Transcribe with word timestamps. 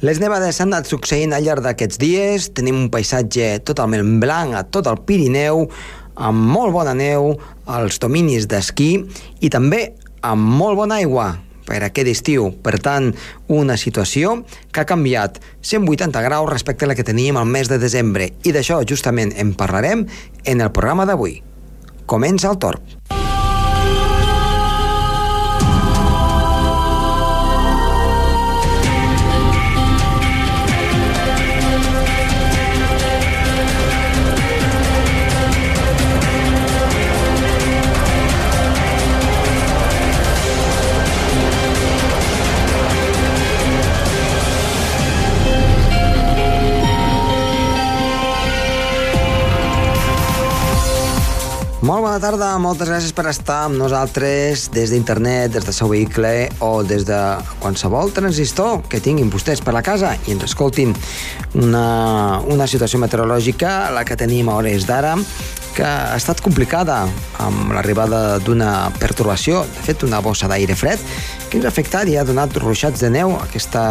Les 0.00 0.16
nevades 0.16 0.56
s'han 0.56 0.70
anat 0.72 0.88
succeint 0.88 1.34
al 1.36 1.44
llarg 1.44 1.60
d'aquests 1.60 1.98
dies. 2.00 2.46
Tenim 2.56 2.78
un 2.78 2.88
paisatge 2.88 3.58
totalment 3.68 4.14
blanc 4.22 4.56
a 4.56 4.62
tot 4.64 4.88
el 4.88 4.96
Pirineu, 5.04 5.66
amb 6.16 6.48
molt 6.54 6.72
bona 6.72 6.94
neu 6.96 7.34
als 7.68 8.00
dominis 8.00 8.48
d'esquí 8.48 8.88
i 9.44 9.52
també 9.52 9.90
amb 10.24 10.56
molt 10.56 10.80
bona 10.80 11.02
aigua 11.04 11.28
per 11.68 11.82
aquest 11.84 12.08
estiu. 12.08 12.48
Per 12.64 12.78
tant, 12.80 13.12
una 13.52 13.76
situació 13.76 14.38
que 14.72 14.80
ha 14.80 14.88
canviat 14.88 15.36
180 15.60 16.24
graus 16.24 16.48
respecte 16.48 16.88
a 16.88 16.90
la 16.90 16.96
que 16.96 17.04
teníem 17.04 17.36
al 17.36 17.52
mes 17.52 17.68
de 17.68 17.76
desembre. 17.76 18.32
I 18.40 18.56
d'això 18.56 18.80
justament 18.88 19.36
en 19.36 19.52
parlarem 19.52 20.08
en 20.48 20.64
el 20.64 20.72
programa 20.72 21.04
d'avui. 21.04 21.42
Comença 22.08 22.48
el 22.48 22.56
torb. 22.56 23.19
Molt 51.80 52.02
bona 52.04 52.18
tarda, 52.20 52.50
moltes 52.60 52.90
gràcies 52.90 53.14
per 53.16 53.22
estar 53.30 53.62
amb 53.64 53.78
nosaltres 53.80 54.66
des 54.74 54.90
d'internet, 54.92 55.54
des 55.54 55.64
del 55.64 55.72
seu 55.72 55.88
vehicle 55.88 56.50
o 56.60 56.82
des 56.84 57.06
de 57.08 57.20
qualsevol 57.62 58.12
transistor 58.12 58.82
que 58.84 59.00
tinguin 59.00 59.30
vostès 59.32 59.62
per 59.64 59.72
la 59.72 59.80
casa 59.80 60.10
i 60.26 60.34
ens 60.34 60.44
escoltin. 60.44 60.92
Una, 61.56 62.42
una 62.52 62.66
situació 62.68 63.00
meteorològica, 63.00 63.88
la 63.96 64.04
que 64.04 64.18
tenim 64.20 64.52
a 64.52 64.58
hores 64.60 64.84
d'ara, 64.84 65.14
que 65.72 65.86
ha 65.88 66.18
estat 66.20 66.44
complicada 66.44 67.06
amb 67.40 67.72
l'arribada 67.72 68.36
d'una 68.44 68.90
pertorbació, 69.00 69.64
de 69.64 69.86
fet 69.88 70.04
una 70.04 70.20
bossa 70.20 70.52
d'aire 70.52 70.76
fred, 70.76 71.00
que 71.50 71.58
ens 71.58 71.66
afectat 71.66 72.08
i 72.08 72.16
ha 72.16 72.24
donat 72.24 72.54
ruixats 72.62 73.02
de 73.02 73.10
neu 73.10 73.34
aquesta 73.40 73.82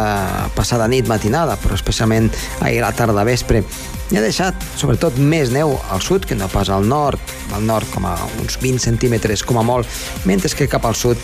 passada 0.56 0.88
nit 0.88 1.08
matinada, 1.08 1.58
però 1.60 1.76
especialment 1.76 2.30
ahir 2.60 2.80
a 2.80 2.88
la 2.88 2.94
tarda 2.96 3.26
vespre 3.28 3.64
i 4.10 4.16
ha 4.18 4.22
deixat, 4.24 4.56
sobretot, 4.74 5.14
més 5.22 5.52
neu 5.54 5.76
al 5.94 6.00
sud 6.02 6.24
que 6.26 6.34
no 6.34 6.48
pas 6.50 6.66
al 6.74 6.82
nord. 6.90 7.20
Al 7.54 7.62
nord 7.66 7.86
com 7.94 8.06
a 8.06 8.16
uns 8.42 8.56
20 8.58 8.82
centímetres 8.82 9.44
com 9.46 9.58
a 9.58 9.62
molt, 9.66 9.86
mentre 10.26 10.50
que 10.54 10.66
cap 10.70 10.86
al 10.86 10.96
sud 10.98 11.18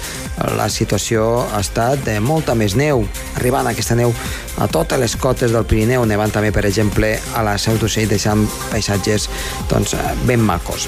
la 0.58 0.68
situació 0.70 1.24
ha 1.50 1.60
estat 1.62 2.04
de 2.06 2.18
molta 2.22 2.54
més 2.54 2.76
neu, 2.78 3.02
arribant 3.38 3.66
aquesta 3.66 3.96
neu 3.98 4.14
a 4.62 4.68
totes 4.70 5.02
les 5.02 5.16
cotes 5.18 5.54
del 5.54 5.66
Pirineu, 5.66 6.06
nevant 6.06 6.30
també, 6.34 6.52
per 6.54 6.64
exemple, 6.66 7.16
a 7.34 7.42
la 7.46 7.56
Seu 7.58 7.78
d'Ocell, 7.78 8.08
deixant 8.10 8.46
paisatges 8.70 9.26
doncs, 9.70 9.96
ben 10.26 10.42
macos. 10.42 10.86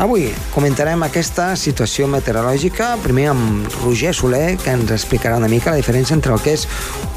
Avui 0.00 0.28
comentarem 0.54 1.02
aquesta 1.04 1.54
situació 1.56 2.08
meteorològica, 2.08 2.94
primer 3.04 3.30
amb 3.32 3.80
Roger 3.80 4.12
Soler, 4.16 4.58
que 4.60 4.76
explicarà 4.88 5.36
una 5.40 5.50
mica 5.50 5.74
la 5.74 5.80
diferència 5.80 6.16
entre 6.16 6.32
el 6.34 6.42
que 6.44 6.54
és 6.56 6.66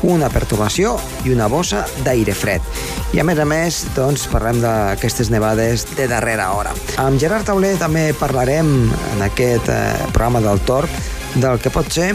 una 0.04 0.30
perturbació 0.34 0.98
i 1.24 1.34
una 1.34 1.48
bossa 1.52 1.86
d'aire 2.04 2.36
fred. 2.36 2.62
I 3.14 3.22
a 3.22 3.26
més 3.28 3.40
a 3.40 3.48
més, 3.48 3.84
doncs, 3.96 4.28
parlem 4.32 4.62
d'aquestes 4.64 5.32
nevades 5.34 5.88
de 5.96 6.08
darrera 6.12 6.52
hora. 6.58 6.74
Amb 7.02 7.20
Gerard 7.22 7.48
Tauler 7.48 7.76
també 7.82 8.10
parlarem 8.20 8.74
en 9.14 9.26
aquest 9.26 9.70
eh, 9.72 9.84
programa 10.12 10.44
del 10.44 10.62
Tor 10.68 10.90
del 11.36 11.58
que 11.62 11.72
pot 11.74 11.90
ser 11.90 12.12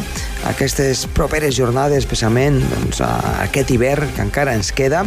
aquestes 0.47 1.07
properes 1.15 1.57
jornades, 1.57 2.05
especialment 2.05 2.61
doncs, 2.71 3.03
aquest 3.43 3.73
hivern 3.75 4.13
que 4.15 4.23
encara 4.27 4.55
ens 4.55 4.71
queda, 4.73 5.05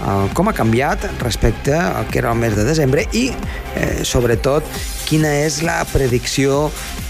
eh, 0.00 0.28
com 0.34 0.48
ha 0.48 0.56
canviat 0.56 1.08
respecte 1.22 1.74
al 1.76 2.06
que 2.10 2.20
era 2.22 2.32
el 2.32 2.38
mes 2.38 2.56
de 2.56 2.64
desembre 2.64 3.06
i, 3.12 3.30
eh, 3.74 4.04
sobretot, 4.04 4.64
quina 5.06 5.32
és 5.46 5.62
la 5.62 5.80
predicció 5.92 6.66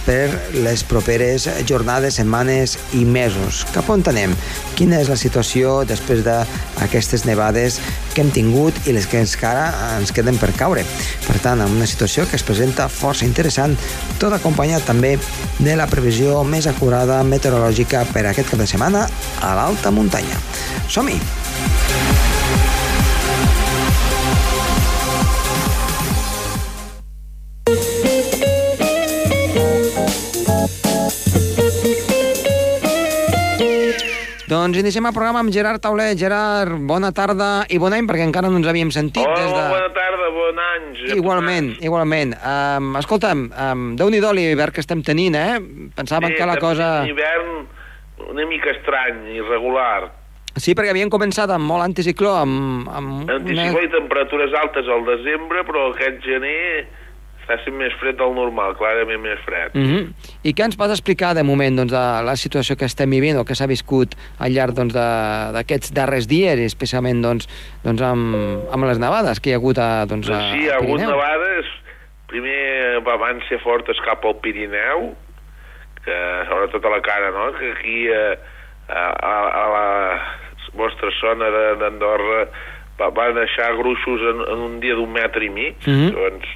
per 0.06 0.30
les 0.54 0.84
properes 0.86 1.48
jornades, 1.66 2.14
setmanes 2.20 2.76
i 2.94 3.02
mesos. 3.04 3.64
Cap 3.74 3.88
on 3.90 4.04
anem? 4.06 4.36
Quina 4.78 5.00
és 5.02 5.10
la 5.10 5.18
situació 5.18 5.80
després 5.88 6.22
d'aquestes 6.24 7.24
nevades 7.26 7.80
que 8.14 8.22
hem 8.22 8.30
tingut 8.30 8.78
i 8.86 8.94
les 8.94 9.08
que 9.10 9.18
encara 9.20 9.66
ens 9.96 10.14
queden 10.14 10.38
per 10.38 10.52
caure? 10.56 10.84
Per 11.26 11.38
tant, 11.42 11.64
una 11.66 11.88
situació 11.90 12.28
que 12.30 12.38
es 12.38 12.46
presenta 12.46 12.86
força 12.88 13.26
interessant, 13.26 13.74
tot 14.22 14.36
acompanyat 14.36 14.86
també 14.86 15.16
de 15.58 15.74
la 15.76 15.88
previsió 15.90 16.44
més 16.44 16.70
acurada 16.70 17.22
meteorològica 17.26 18.06
per 18.12 18.28
aquest 18.30 18.54
cap 18.54 18.62
de 18.62 18.70
setmana 18.70 19.08
a 19.42 19.56
l'alta 19.58 19.90
muntanya. 19.90 20.38
Som-hi! 20.86 21.18
Doncs 34.66 34.80
iniciem 34.82 35.06
el 35.06 35.12
programa 35.14 35.38
amb 35.44 35.52
Gerard 35.54 35.78
Tauler. 35.78 36.08
Gerard, 36.18 36.72
bona 36.90 37.12
tarda 37.14 37.60
i 37.70 37.76
bon 37.78 37.94
any, 37.94 38.02
perquè 38.08 38.24
encara 38.26 38.48
no 38.50 38.58
ens 38.58 38.66
havíem 38.66 38.88
sentit. 38.90 39.22
Hola, 39.22 39.36
des 39.38 39.52
de... 39.54 39.60
bona 39.70 39.90
tarda, 39.94 40.30
bon 40.34 40.58
any. 40.64 40.88
Igualment, 41.14 41.68
igualment. 41.86 42.32
Um, 42.34 42.88
escolta'm, 42.98 43.44
um, 43.46 43.84
déu-n'hi-do 44.00 44.32
l'hivern 44.34 44.74
que 44.74 44.82
estem 44.82 45.04
tenint, 45.06 45.38
eh? 45.38 45.60
Pensàvem 45.94 46.34
sí, 46.34 46.40
que 46.40 46.50
la 46.50 46.56
cosa... 46.58 46.88
Un 47.04 47.12
hivern 47.12 47.52
una 48.32 48.48
mica 48.50 48.72
estrany, 48.74 49.36
irregular. 49.36 50.08
Sí, 50.58 50.74
perquè 50.74 50.90
havien 50.90 51.14
començat 51.14 51.52
amb 51.54 51.70
molt 51.70 51.86
anticicló, 51.86 52.34
amb... 52.40 52.90
amb 52.90 53.30
Anticicló 53.36 53.70
una... 53.70 53.86
i 53.86 53.92
temperatures 53.94 54.58
altes 54.64 54.90
al 54.90 55.06
desembre, 55.12 55.62
però 55.70 55.92
aquest 55.92 56.18
gener 56.26 56.88
està 57.44 57.60
sent 57.62 57.78
més 57.78 57.94
fred 58.02 58.18
del 58.18 58.34
normal, 58.34 58.74
clarament 58.82 59.22
més 59.22 59.38
fred. 59.46 59.78
Mm 59.78 59.86
-hmm. 59.86 60.25
I 60.46 60.52
què 60.54 60.62
ens 60.68 60.76
pots 60.78 60.94
explicar 60.94 61.32
de 61.34 61.42
moment 61.46 61.80
doncs, 61.80 61.90
de 61.90 62.04
la 62.26 62.36
situació 62.38 62.76
que 62.78 62.86
estem 62.86 63.10
vivint 63.10 63.38
o 63.40 63.44
que 63.46 63.56
s'ha 63.58 63.66
viscut 63.66 64.14
al 64.38 64.54
llarg 64.54 64.76
doncs, 64.78 64.94
d'aquests 64.94 65.90
darrers 65.96 66.28
dies, 66.30 66.60
especialment 66.62 67.22
doncs, 67.24 67.48
doncs 67.82 68.04
amb, 68.06 68.36
amb 68.70 68.86
les 68.86 69.00
nevades 69.02 69.42
que 69.42 69.50
hi 69.50 69.56
ha 69.56 69.60
hagut 69.60 69.80
a, 69.82 69.90
doncs, 70.06 70.30
a, 70.30 70.38
sí, 70.52 70.62
hi 70.62 70.70
ha 70.70 70.78
hagut 70.78 71.02
nevades. 71.02 71.72
Primer 72.30 73.02
van 73.06 73.42
ser 73.48 73.58
fortes 73.62 73.98
cap 74.06 74.22
al 74.26 74.36
Pirineu, 74.42 75.08
que 76.06 76.18
sobretot 76.50 76.86
a 76.86 76.94
la 76.94 77.02
cara, 77.02 77.32
no? 77.34 77.50
que 77.58 77.72
aquí 77.72 77.98
a, 78.14 78.22
a, 78.86 79.34
a 79.62 79.64
la 79.74 79.88
vostra 80.78 81.10
zona 81.18 81.50
d'Andorra 81.80 82.46
van 83.16 83.34
deixar 83.34 83.74
gruixos 83.78 84.22
en, 84.30 84.46
en 84.54 84.64
un 84.70 84.78
dia 84.82 84.94
d'un 84.94 85.10
metre 85.10 85.42
i 85.44 85.50
mig, 85.50 85.82
mm 85.82 85.92
-hmm. 85.92 86.14
doncs 86.14 86.54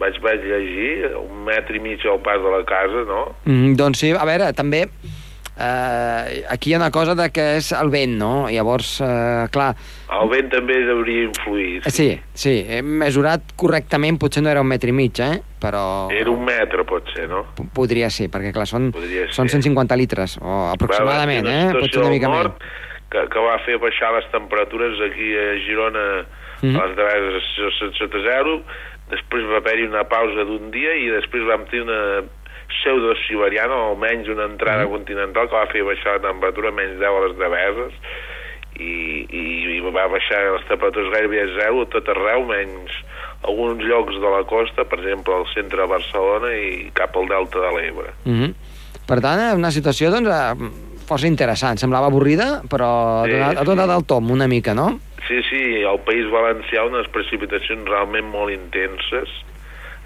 vaig, 0.00 0.18
vaig 0.24 0.42
llegir, 0.44 1.12
un 1.20 1.44
metre 1.46 1.76
i 1.76 1.82
mig 1.82 2.04
al 2.06 2.20
pas 2.24 2.42
de 2.42 2.50
la 2.52 2.64
casa, 2.68 3.04
no? 3.08 3.22
Mm, 3.44 3.76
doncs 3.80 4.04
sí, 4.04 4.12
a 4.12 4.26
veure, 4.28 4.52
també 4.56 4.86
eh, 5.58 6.44
aquí 6.48 6.70
hi 6.70 6.74
ha 6.74 6.78
una 6.78 6.90
cosa 6.90 7.14
de 7.14 7.30
que 7.32 7.44
és 7.56 7.70
el 7.72 7.90
vent, 7.90 8.16
no? 8.20 8.32
Llavors, 8.52 8.96
eh, 9.00 9.46
clar... 9.52 9.70
El 10.20 10.30
vent 10.30 10.50
també 10.52 10.78
hauria 10.92 11.26
influït. 11.30 11.88
Sí, 11.92 12.10
sí, 12.36 12.58
he 12.68 12.82
mesurat 12.84 13.54
correctament, 13.58 14.20
potser 14.20 14.44
no 14.44 14.52
era 14.52 14.64
un 14.64 14.70
metre 14.70 14.92
i 14.92 14.96
mig, 14.96 15.20
eh? 15.24 15.40
Però... 15.62 15.84
Era 16.14 16.32
un 16.32 16.44
metre, 16.44 16.84
pot 16.88 17.08
ser, 17.14 17.28
no? 17.32 17.46
P 17.56 17.68
podria 17.76 18.10
ser, 18.12 18.28
perquè 18.32 18.52
clar, 18.54 18.68
són, 18.68 18.90
són 19.32 19.52
150 19.52 19.96
litres, 19.98 20.36
o 20.42 20.66
aproximadament, 20.74 21.48
Va, 21.48 21.56
eh? 21.56 21.78
Potser 21.80 22.04
una 22.04 22.12
mica 22.12 22.32
més. 22.32 22.52
Que, 23.06 23.22
que 23.32 23.42
va 23.42 23.56
fer 23.64 23.78
baixar 23.80 24.10
les 24.16 24.26
temperatures 24.32 25.00
aquí 25.08 25.30
a 25.38 25.46
Girona 25.62 26.06
mm 26.60 26.68
-hmm. 26.68 26.80
a 26.80 26.86
les 26.86 26.96
darreres 26.96 27.44
sota 27.96 28.18
zero, 28.20 28.60
després 29.10 29.46
va 29.50 29.60
haver-hi 29.62 29.86
una 29.88 30.04
pausa 30.10 30.46
d'un 30.48 30.70
dia 30.74 30.94
i 30.98 31.10
després 31.14 31.46
vam 31.48 31.66
tenir 31.70 31.86
una 31.86 32.00
pseudo-siberiana, 32.66 33.74
o 33.74 33.92
almenys 33.92 34.28
una 34.32 34.48
entrada 34.50 34.86
mm. 34.86 34.90
continental 34.90 35.46
que 35.48 35.58
va 35.58 35.68
fer 35.70 35.84
baixar 35.86 36.16
la 36.16 36.24
temperatura 36.30 36.74
menys 36.74 36.98
10 36.98 37.06
a 37.06 37.26
les 37.26 37.36
deveses 37.38 38.00
i, 38.76 39.24
i, 39.30 39.44
i 39.76 39.80
va 39.84 40.08
baixar 40.12 40.40
les 40.50 40.66
temperatures 40.68 41.12
gairebé 41.14 41.44
a 41.44 41.46
zero 41.54 41.84
a 41.86 41.90
tot 41.94 42.10
arreu, 42.12 42.44
menys 42.48 42.92
alguns 43.46 43.84
llocs 43.84 44.18
de 44.20 44.32
la 44.32 44.42
costa, 44.48 44.84
per 44.88 44.98
exemple 45.00 45.36
al 45.36 45.46
centre 45.52 45.80
de 45.82 45.88
Barcelona 45.90 46.52
i 46.56 46.90
cap 46.96 47.16
al 47.16 47.28
delta 47.30 47.62
de 47.62 47.70
l'Ebre. 47.76 48.12
Mm 48.24 48.36
-hmm. 48.40 48.54
Per 49.06 49.20
tant, 49.20 49.40
una 49.54 49.70
situació 49.70 50.10
doncs, 50.10 50.28
eh, 50.28 50.70
força 51.06 51.26
interessant. 51.26 51.78
Semblava 51.78 52.06
avorrida, 52.06 52.62
però 52.68 53.24
sí, 53.24 53.32
ha 53.32 53.38
donat, 53.38 53.56
ha 53.58 53.64
donat 53.64 53.90
el 53.90 54.04
tom 54.04 54.30
una 54.30 54.48
mica, 54.48 54.74
no? 54.74 54.98
Sí, 55.26 55.42
sí, 55.50 55.62
al 55.82 55.98
País 56.06 56.28
Valencià 56.30 56.84
unes 56.86 57.08
precipitacions 57.14 57.88
realment 57.88 58.28
molt 58.30 58.54
intenses, 58.54 59.32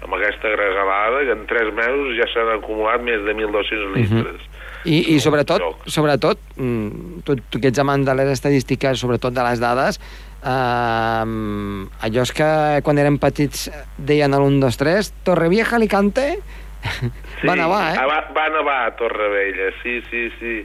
amb 0.01 0.15
aquesta 0.17 0.49
regalada, 0.55 1.21
que 1.27 1.35
en 1.35 1.45
tres 1.49 1.69
mesos 1.77 2.15
ja 2.17 2.25
s'han 2.31 2.49
acumulat 2.55 3.03
més 3.05 3.21
de 3.25 3.35
1.200 3.37 3.45
mhm. 3.45 3.93
litres. 3.99 4.41
Uh 4.41 4.47
-huh. 4.47 4.61
I, 4.83 4.97
i 5.13 5.19
sobretot, 5.21 5.61
sobretot 5.85 6.39
mm, 6.57 7.21
tu, 7.21 7.35
tu 7.53 7.59
que 7.61 7.69
ets 7.69 7.79
amant 7.79 8.01
de 8.05 8.15
les 8.17 8.31
estadístiques, 8.33 8.97
sobretot 8.97 9.33
de 9.33 9.43
les 9.45 9.61
dades, 9.61 9.99
eh, 10.41 12.07
allò 12.07 12.25
és 12.25 12.33
que 12.33 12.81
quan 12.81 12.97
érem 12.97 13.19
petits 13.21 13.69
deien 13.97 14.33
a 14.33 14.39
l'1, 14.41 14.59
2, 14.59 14.77
3, 14.81 15.13
Torrevieja, 15.23 15.75
Alicante, 15.75 16.39
sí, 17.41 17.47
va 17.47 17.55
nevar, 17.55 17.93
eh? 17.93 18.07
Va, 18.09 18.21
va 18.33 18.49
nevar 18.49 18.79
a 18.87 18.95
Torrevella, 18.97 19.69
sí, 19.83 20.01
sí, 20.09 20.29
sí. 20.39 20.55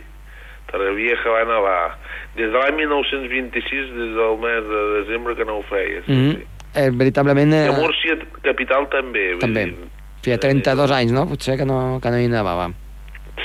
Torrevieja 0.70 1.30
va 1.30 1.44
nevar. 1.44 1.98
Des 2.36 2.50
de 2.50 2.58
l'any 2.58 2.76
1926, 2.76 3.92
des 3.96 4.14
del 4.16 4.38
mes 4.42 4.62
de 4.68 4.80
desembre 5.00 5.36
que 5.36 5.44
no 5.44 5.58
ho 5.58 5.62
feia. 5.70 6.02
Sí, 6.06 6.12
Mm 6.12 6.30
sí. 6.32 6.36
-hmm. 6.36 6.46
eh, 6.74 6.90
veritablement... 6.92 7.52
I 7.52 7.56
Eh, 7.56 7.68
a 7.68 7.72
Múrcia 7.72 8.18
capital 8.42 8.88
també. 8.88 9.36
també. 9.40 9.64
dir, 9.64 9.74
Feia 10.22 10.38
32 10.38 10.90
anys, 10.90 11.12
no? 11.12 11.26
Potser 11.28 11.56
que 11.56 11.64
no, 11.64 12.00
que 12.02 12.10
no 12.10 12.18
hi 12.18 12.28
nevava. 12.28 12.72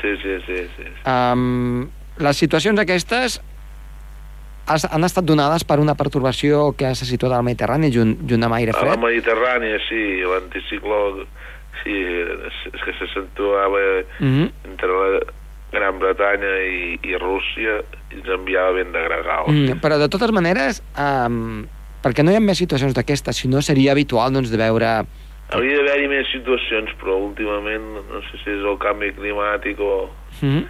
Sí, 0.02 0.18
sí, 0.24 0.40
sí. 0.48 0.68
sí. 0.78 0.84
Um, 1.06 1.90
les 2.18 2.38
situacions 2.38 2.80
aquestes 2.80 3.42
has, 4.66 4.86
han 4.92 5.04
estat 5.04 5.24
donades 5.26 5.64
per 5.64 5.80
una 5.80 5.96
pertorbació 5.96 6.72
que 6.78 6.96
se 6.96 7.06
situa 7.06 7.38
al 7.38 7.44
Mediterrani 7.44 7.92
junt, 7.94 8.18
junt 8.30 8.44
amb 8.44 8.54
aire 8.56 8.72
A 8.72 8.74
la 8.74 8.80
fred? 8.80 9.00
Mediterrània, 9.04 9.78
sí, 9.90 10.22
l'anticicló 10.24 11.26
sí, 11.84 11.92
és 12.74 12.82
que 12.86 12.94
se 13.00 13.08
situava 13.14 13.80
Mm 14.20 14.28
-hmm. 14.28 14.52
entre 14.72 14.88
la 14.88 15.20
Gran 15.72 16.00
Bretanya 16.00 16.54
i, 16.68 17.00
i 17.04 17.16
Rússia 17.18 17.80
i 18.12 18.20
ens 18.20 18.28
enviava 18.30 18.74
vent 18.76 18.92
de 18.92 19.02
gregal. 19.08 19.46
mm, 19.48 19.80
però 19.82 19.98
de 19.98 20.10
totes 20.10 20.32
maneres, 20.36 20.82
um, 21.00 21.66
perquè 22.04 22.24
no 22.26 22.32
hi 22.32 22.36
ha 22.36 22.44
més 22.44 22.58
situacions 22.58 22.94
d'aquestes, 22.94 23.38
si 23.38 23.48
no 23.48 23.62
seria 23.62 23.92
habitual 23.94 24.34
doncs, 24.34 24.52
de 24.52 24.58
veure... 24.58 24.92
Hauria 25.52 25.78
d'haver-hi 25.84 26.08
més 26.08 26.28
situacions, 26.32 26.92
però 27.00 27.18
últimament 27.20 27.84
no 28.08 28.22
sé 28.30 28.38
si 28.44 28.50
és 28.54 28.62
el 28.64 28.78
canvi 28.80 29.12
climàtic 29.18 29.80
o 29.80 30.10
Mm 30.42 30.48
-hmm. 30.50 30.64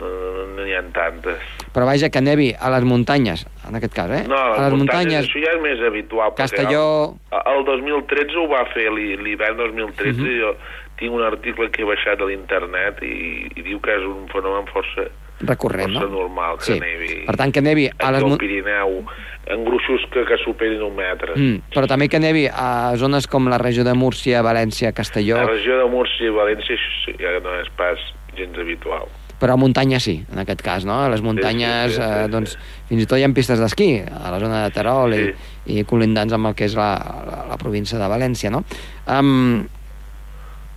no, 0.00 0.06
no, 0.08 0.46
no 0.56 0.62
n'hi 0.64 0.74
ha 0.76 0.82
tantes. 0.92 1.40
Però 1.72 1.84
vaja, 1.88 2.10
que 2.10 2.20
nevi 2.20 2.54
a 2.60 2.68
les 2.70 2.84
muntanyes, 2.84 3.46
en 3.68 3.74
aquest 3.74 3.94
cas, 3.94 4.10
eh? 4.10 4.24
No, 4.28 4.36
a 4.36 4.68
les 4.68 4.72
muntanyes, 4.78 5.24
això 5.26 5.40
ja 5.44 5.52
és 5.56 5.60
més 5.62 5.80
habitual. 5.80 6.34
Castelló... 6.36 7.14
El, 7.32 7.58
el 7.58 7.64
2013 7.64 8.36
ho 8.36 8.46
va 8.48 8.64
fer, 8.74 8.90
l'hi- 8.92 9.16
l'hivern 9.16 9.56
2013, 9.56 10.20
Mhm. 10.20 10.38
jo 10.40 10.56
tinc 10.98 11.12
un 11.12 11.22
article 11.22 11.70
que 11.70 11.82
he 11.82 11.88
baixat 11.88 12.20
a 12.20 12.26
l'internet 12.28 13.02
i, 13.04 13.46
i 13.56 13.62
diu 13.66 13.80
que 13.84 13.92
és 13.98 14.04
un 14.08 14.26
fenomen 14.32 14.64
força, 14.72 15.06
recurrent, 15.44 15.92
força 15.92 16.06
no? 16.08 16.22
normal 16.24 16.56
que 16.58 16.64
Sí. 16.72 16.80
nevi. 16.80 17.24
Per 17.26 17.36
tant, 17.36 17.52
que 17.52 17.60
nevi 17.62 17.88
a 17.92 18.10
les 18.14 18.22
al 18.22 18.28
muntanyes... 18.30 18.38
Pirineu, 18.40 19.04
en 19.46 19.64
gruixos 19.64 20.02
que, 20.10 20.24
que 20.26 20.38
superin 20.42 20.80
un 20.82 20.96
metre. 20.96 21.36
Mm, 21.36 21.60
però 21.74 21.86
també 21.86 22.08
que 22.08 22.18
nevi 22.18 22.46
a 22.50 22.96
zones 22.96 23.28
com 23.30 23.46
la 23.52 23.58
regió 23.62 23.84
de 23.84 23.92
Múrcia, 23.94 24.40
València, 24.42 24.90
Castelló, 24.96 25.36
La 25.38 25.46
regió 25.52 25.76
de 25.78 25.86
Múrcia 25.92 26.26
i 26.32 26.34
València 26.34 26.74
això 26.74 26.96
sí, 27.04 27.14
ja 27.20 27.36
no 27.44 27.52
és 27.60 27.68
pas 27.76 28.00
gens 28.36 28.58
habitual. 28.58 29.06
però 29.36 29.52
a 29.52 29.56
muntanya 29.60 30.00
sí, 30.00 30.24
en 30.32 30.38
aquest 30.40 30.62
cas, 30.64 30.84
no? 30.88 30.94
A 31.04 31.10
les 31.12 31.20
muntanyes, 31.20 31.92
sí, 31.92 31.96
sí, 32.00 32.02
eh, 32.02 32.22
sí. 32.24 32.30
doncs, 32.32 32.54
fins 32.88 33.02
i 33.02 33.06
tot 33.06 33.18
hi 33.20 33.24
ha 33.26 33.28
pistes 33.36 33.60
d'esquí, 33.60 34.00
a 34.08 34.30
la 34.32 34.38
zona 34.40 34.62
de 34.64 34.70
Terol 34.72 35.12
Sí. 35.12 35.26
i, 35.66 35.78
i 35.80 35.84
col·lindants 35.84 36.32
amb 36.32 36.46
el 36.48 36.54
que 36.56 36.64
és 36.64 36.74
la, 36.74 36.94
la, 37.28 37.42
la 37.50 37.58
província 37.60 37.98
de 38.00 38.08
València, 38.08 38.48
no? 38.50 38.62
Um, 39.06 39.66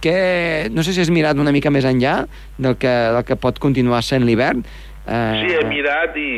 que, 0.02 0.70
no 0.72 0.84
sé 0.84 0.94
si 0.94 1.02
has 1.04 1.12
mirat 1.14 1.38
una 1.40 1.54
mica 1.56 1.72
més 1.74 1.86
enllà 1.88 2.24
del 2.58 2.78
que, 2.82 2.96
del 3.16 3.26
que 3.28 3.38
pot 3.40 3.60
continuar 3.60 4.02
sent 4.06 4.26
l'hivern. 4.28 4.64
Eh, 5.06 5.44
Sí, 5.44 5.56
he 5.56 5.64
mirat 5.70 6.18
i 6.20 6.32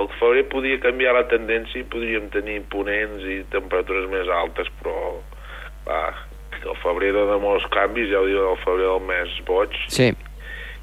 el 0.00 0.08
febrer 0.18 0.46
podia 0.48 0.80
canviar 0.80 1.14
la 1.16 1.26
tendència 1.28 1.82
i 1.82 1.88
podríem 1.88 2.30
tenir 2.32 2.62
ponents 2.72 3.24
i 3.28 3.42
temperatures 3.52 4.08
més 4.12 4.28
altes, 4.32 4.70
però 4.80 5.18
va, 5.86 6.02
el 6.62 6.76
febrer 6.82 7.12
dona 7.16 7.38
molts 7.42 7.66
canvis, 7.74 8.10
ja 8.12 8.20
ho 8.22 8.28
diu 8.28 8.44
el 8.52 8.60
febrer 8.64 8.86
del 8.88 9.02
mes 9.08 9.34
boig, 9.48 9.76
Sí, 9.92 10.12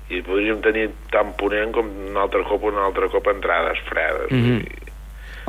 i 0.09 0.21
podríem 0.25 0.61
tenir 0.65 0.87
tant 1.13 1.33
ponent 1.37 1.73
com 1.75 1.89
un 2.09 2.17
altre 2.17 2.41
cop 2.49 2.63
un 2.65 2.77
altre 2.81 3.09
cop 3.13 3.27
entrades 3.29 3.81
fredes. 3.89 4.31
Mhm. 4.33 4.61
I, 4.65 4.78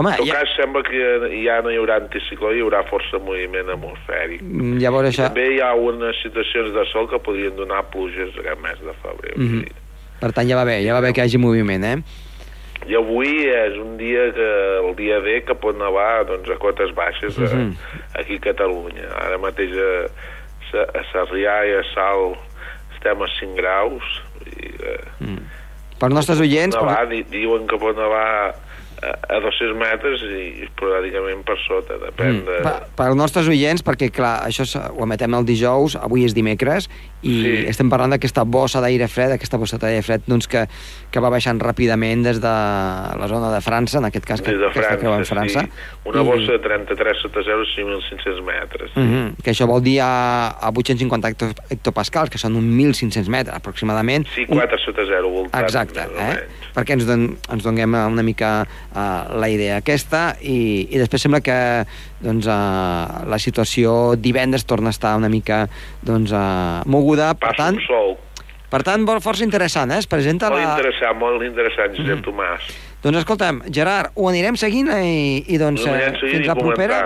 home, 0.01 0.11
en 0.15 0.23
tot 0.23 0.29
ja, 0.31 0.41
cas, 0.41 0.55
sembla 0.57 0.83
que 0.87 1.03
ja 1.45 1.61
no 1.65 1.71
hi 1.73 1.77
haurà 1.81 1.99
anticicló, 2.01 2.51
hi 2.57 2.63
haurà 2.65 2.81
força 2.89 3.21
moviment 3.23 3.69
atmosfèric. 3.77 4.43
llavors 4.81 5.11
això... 5.13 5.29
També 5.29 5.47
hi 5.55 5.61
ha 5.61 5.75
unes 5.79 6.19
situacions 6.25 6.73
de 6.75 6.85
sol 6.93 7.07
que 7.13 7.21
podrien 7.23 7.55
donar 7.57 7.85
pluges 7.93 8.33
aquest 8.41 8.61
mes 8.65 8.81
de 8.83 8.97
febrer. 9.05 9.37
Mm 9.37 9.47
Mhm. 9.61 9.87
Per 10.21 10.33
tant, 10.37 10.45
ja 10.51 10.57
va 10.59 10.67
bé, 10.69 10.83
ja 10.85 10.93
va 10.93 11.01
bé 11.01 11.15
que 11.17 11.23
hi 11.23 11.25
hagi 11.31 11.39
moviment, 11.41 11.85
eh? 11.85 11.97
I 12.89 12.95
avui 12.97 13.31
és 13.49 13.75
un 13.81 13.97
dia 13.97 14.27
que, 14.37 14.49
el 14.85 14.95
dia 14.97 15.21
D, 15.21 15.39
que 15.45 15.55
pot 15.55 15.77
nevar 15.77 16.25
doncs, 16.29 16.49
a 16.51 16.57
cotes 16.61 16.93
baixes 16.97 17.39
a, 17.39 17.49
Mhm. 17.55 17.73
aquí 18.21 18.37
a 18.37 18.41
Catalunya. 18.41 19.09
Ara 19.17 19.39
mateix 19.39 19.73
a, 19.77 20.85
a 20.99 21.03
Sarrià 21.13 21.57
i 21.69 21.73
a 21.79 21.83
Sal 21.95 22.37
estem 22.95 23.23
a 23.23 23.29
5 23.41 23.55
graus. 23.57 24.05
I, 24.47 24.67
eh, 24.77 25.05
Mm. 25.21 25.41
Per 26.01 26.09
nostres 26.11 26.41
oients... 26.41 26.77
Per... 26.77 26.85
nevar, 26.85 27.09
di, 27.09 27.23
diuen 27.29 27.67
que 27.69 27.77
pot 27.77 27.97
nevar 27.97 28.55
a, 29.03 29.37
a 29.37 29.41
200 29.41 29.77
metres 29.79 30.23
i 30.23 30.65
esporàdicament 30.67 31.45
per 31.47 31.57
sota, 31.67 31.95
depèn 32.03 32.41
Mm. 32.41 32.45
de... 32.47 32.57
Per, 32.63 32.75
per 32.97 33.07
als 33.07 33.17
nostres 33.17 33.49
oients, 33.49 33.83
perquè 33.85 34.11
clar, 34.13 34.47
això 34.47 34.65
ho 34.91 35.03
emetem 35.05 35.35
el 35.35 35.45
dijous, 35.45 35.97
avui 35.97 36.25
és 36.25 36.35
dimecres, 36.35 36.89
i 37.23 37.35
Sí. 37.43 37.55
estem 37.69 37.91
parlant 37.91 38.11
d'aquesta 38.15 38.45
bossa 38.45 38.81
d'aire 38.81 39.07
fred, 39.09 39.33
aquesta 39.33 39.59
bossa 39.61 39.77
d'aire 39.79 40.03
fred 40.03 40.23
doncs, 40.27 40.47
que, 40.49 40.67
que 41.11 41.21
va 41.21 41.29
baixant 41.31 41.59
ràpidament 41.61 42.23
des 42.25 42.41
de 42.41 42.49
la 43.21 43.27
zona 43.29 43.51
de 43.53 43.61
França, 43.61 43.99
en 43.99 44.05
aquest 44.09 44.25
cas 44.27 44.41
que, 44.43 44.53
de 44.53 44.71
que 44.73 44.81
està 44.81 44.97
creuant 44.99 45.25
França, 45.25 45.61
França. 45.61 45.61
sí. 45.67 46.09
Una 46.09 46.23
bossa 46.23 46.53
de 46.53 46.59
33 46.59 47.21
sota 47.21 47.41
0, 47.45 47.65
5.500 47.77 48.43
metres. 48.45 48.91
Mm 48.97 49.09
-hmm. 49.09 49.43
Que 49.45 49.51
això 49.53 49.67
vol 49.67 49.83
dir 49.83 50.01
a, 50.01 50.49
a 50.61 50.71
850 50.71 51.29
hecto, 51.29 51.47
hectopascals, 51.71 52.31
que 52.31 52.39
són 52.39 52.57
uns 52.57 52.65
1.500 52.65 53.29
metres 53.29 53.55
aproximadament. 53.57 54.27
Sí, 54.35 54.47
Un- 54.49 54.57
4 54.59 54.79
sota 54.79 55.03
0 55.05 55.29
voltant. 55.29 55.63
Exacte, 55.65 56.01
eh? 56.01 56.09
menys. 56.17 56.60
Perquè 56.75 56.97
ens, 56.97 57.07
don, 57.09 57.27
ens 57.53 57.67
donem 57.67 57.97
una 58.01 58.25
mica 58.27 58.51
uh, 58.65 59.31
la 59.41 59.49
idea 59.53 59.81
aquesta 59.81 60.37
i, 60.41 60.87
i 60.91 61.01
després 61.01 61.27
sembla 61.27 61.43
que 61.45 61.59
doncs, 62.23 62.47
uh, 62.47 63.25
la 63.31 63.39
situació 63.43 64.17
divendres 64.17 64.67
torna 64.69 64.91
a 64.93 64.97
estar 64.97 65.17
una 65.19 65.31
mica 65.33 65.65
doncs, 66.03 66.33
uh, 66.33 66.83
moguda, 66.91 67.33
per 67.39 67.55
tant, 67.59 67.81
sol. 67.87 68.17
per 68.71 68.85
tant 68.87 69.07
força 69.21 69.45
interessant, 69.45 69.91
eh? 69.91 69.99
es 69.99 70.07
presenta 70.11 70.51
Molt 70.53 70.63
la... 70.63 70.77
interessant, 70.77 71.19
molt 71.19 71.43
interessant, 71.47 71.97
Josep 71.99 72.21
Mhm. 72.21 72.25
Tomàs. 72.29 72.71
Doncs 73.01 73.17
escolta'm, 73.23 73.63
Gerard, 73.73 74.11
ho 74.15 74.27
anirem 74.29 74.59
seguint 74.61 74.91
i, 74.93 75.41
i 75.49 75.57
doncs, 75.57 75.87
eh, 75.89 76.11
fins 76.21 76.45
la 76.45 76.53
propera 76.59 76.99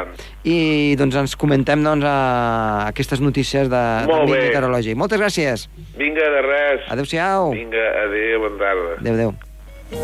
i 0.43 0.96
doncs 0.99 1.14
ens 1.20 1.37
comentem 1.38 1.84
doncs, 1.87 2.02
uh, 2.02 2.88
aquestes 2.88 3.22
notícies 3.22 3.70
de, 3.70 3.84
Molt 4.11 4.26
del 4.26 4.49
meteorològic. 4.49 4.99
Moltes 4.99 5.22
gràcies. 5.22 5.69
Vinga, 5.94 6.26
de 6.34 6.43
res. 6.50 6.90
Adéu-siau. 6.90 7.55
Vinga, 7.55 7.88
adéu, 8.08 8.40
bona 8.43 8.58
tarda. 8.66 8.94
Adéu, 8.99 9.14
adéu. 9.14 9.53
El 9.92 10.00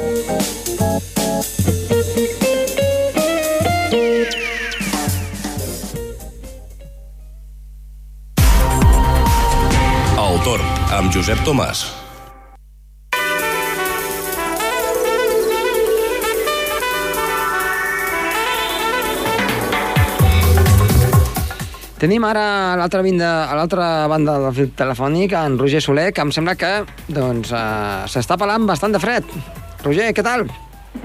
torn 10.44 10.68
amb 10.92 11.08
Josep 11.14 11.40
Tomàs. 11.46 11.86
Tenim 22.00 22.24
ara 22.24 22.72
a 22.72 22.76
l'altra 22.80 23.02
banda, 23.04 24.08
banda 24.08 24.38
del 24.40 24.54
fil 24.56 24.70
telefònic 24.72 25.32
en 25.36 25.58
Roger 25.60 25.80
Soler, 25.84 26.12
que 26.12 26.20
em 26.24 26.30
sembla 26.32 26.56
que 26.56 26.84
doncs, 27.08 27.52
uh, 27.52 28.08
s'està 28.08 28.36
pelant 28.40 28.64
bastant 28.68 28.92
de 28.92 29.00
fred. 29.00 29.24
Roger, 29.84 30.10
què 30.12 30.24
tal? 30.24 30.44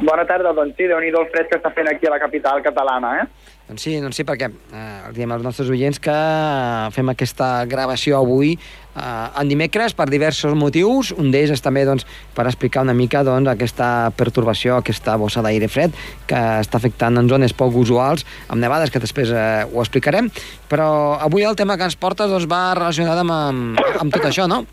Bona 0.01 0.25
tarda, 0.27 0.51
doncs 0.57 0.75
sí, 0.75 0.87
déu 0.89 0.97
nhi 0.99 1.11
el 1.13 1.27
fred 1.31 1.47
que 1.47 1.59
està 1.59 1.69
fent 1.71 1.87
aquí 1.87 2.07
a 2.09 2.15
la 2.15 2.19
capital 2.19 2.63
catalana, 2.65 3.11
eh? 3.21 3.51
Doncs 3.65 3.81
sí, 3.81 3.93
doncs 4.01 4.19
sí, 4.19 4.25
perquè 4.27 4.49
eh, 4.49 5.05
diem 5.15 5.31
als 5.33 5.45
nostres 5.45 5.69
oients 5.73 5.97
que 6.01 6.13
eh, 6.13 6.89
fem 6.93 7.09
aquesta 7.09 7.47
gravació 7.69 8.19
avui 8.19 8.51
eh, 8.53 8.99
en 9.01 9.49
dimecres 9.49 9.95
per 9.97 10.09
diversos 10.11 10.53
motius. 10.57 11.13
Un 11.15 11.31
d'ells 11.33 11.55
és 11.55 11.63
també 11.65 11.85
doncs, 11.87 12.05
per 12.35 12.45
explicar 12.49 12.83
una 12.85 12.97
mica 12.97 13.23
doncs, 13.25 13.49
aquesta 13.55 14.11
pertorbació, 14.17 14.81
aquesta 14.81 15.15
bossa 15.21 15.41
d'aire 15.45 15.69
fred 15.71 15.95
que 16.29 16.43
està 16.61 16.81
afectant 16.81 17.17
en 17.21 17.31
zones 17.31 17.55
poc 17.57 17.77
usuals, 17.79 18.27
amb 18.49 18.61
nevades, 18.61 18.93
que 18.93 19.01
després 19.01 19.33
eh, 19.33 19.65
ho 19.65 19.81
explicarem. 19.85 20.29
Però 20.69 20.89
avui 21.17 21.47
el 21.47 21.57
tema 21.57 21.79
que 21.79 21.87
ens 21.87 21.97
portes 21.97 22.29
doncs, 22.29 22.49
va 22.51 22.67
relacionat 22.77 23.23
amb, 23.23 23.37
amb, 23.39 23.85
amb 24.01 24.13
tot 24.13 24.29
això, 24.29 24.49
no? 24.51 24.65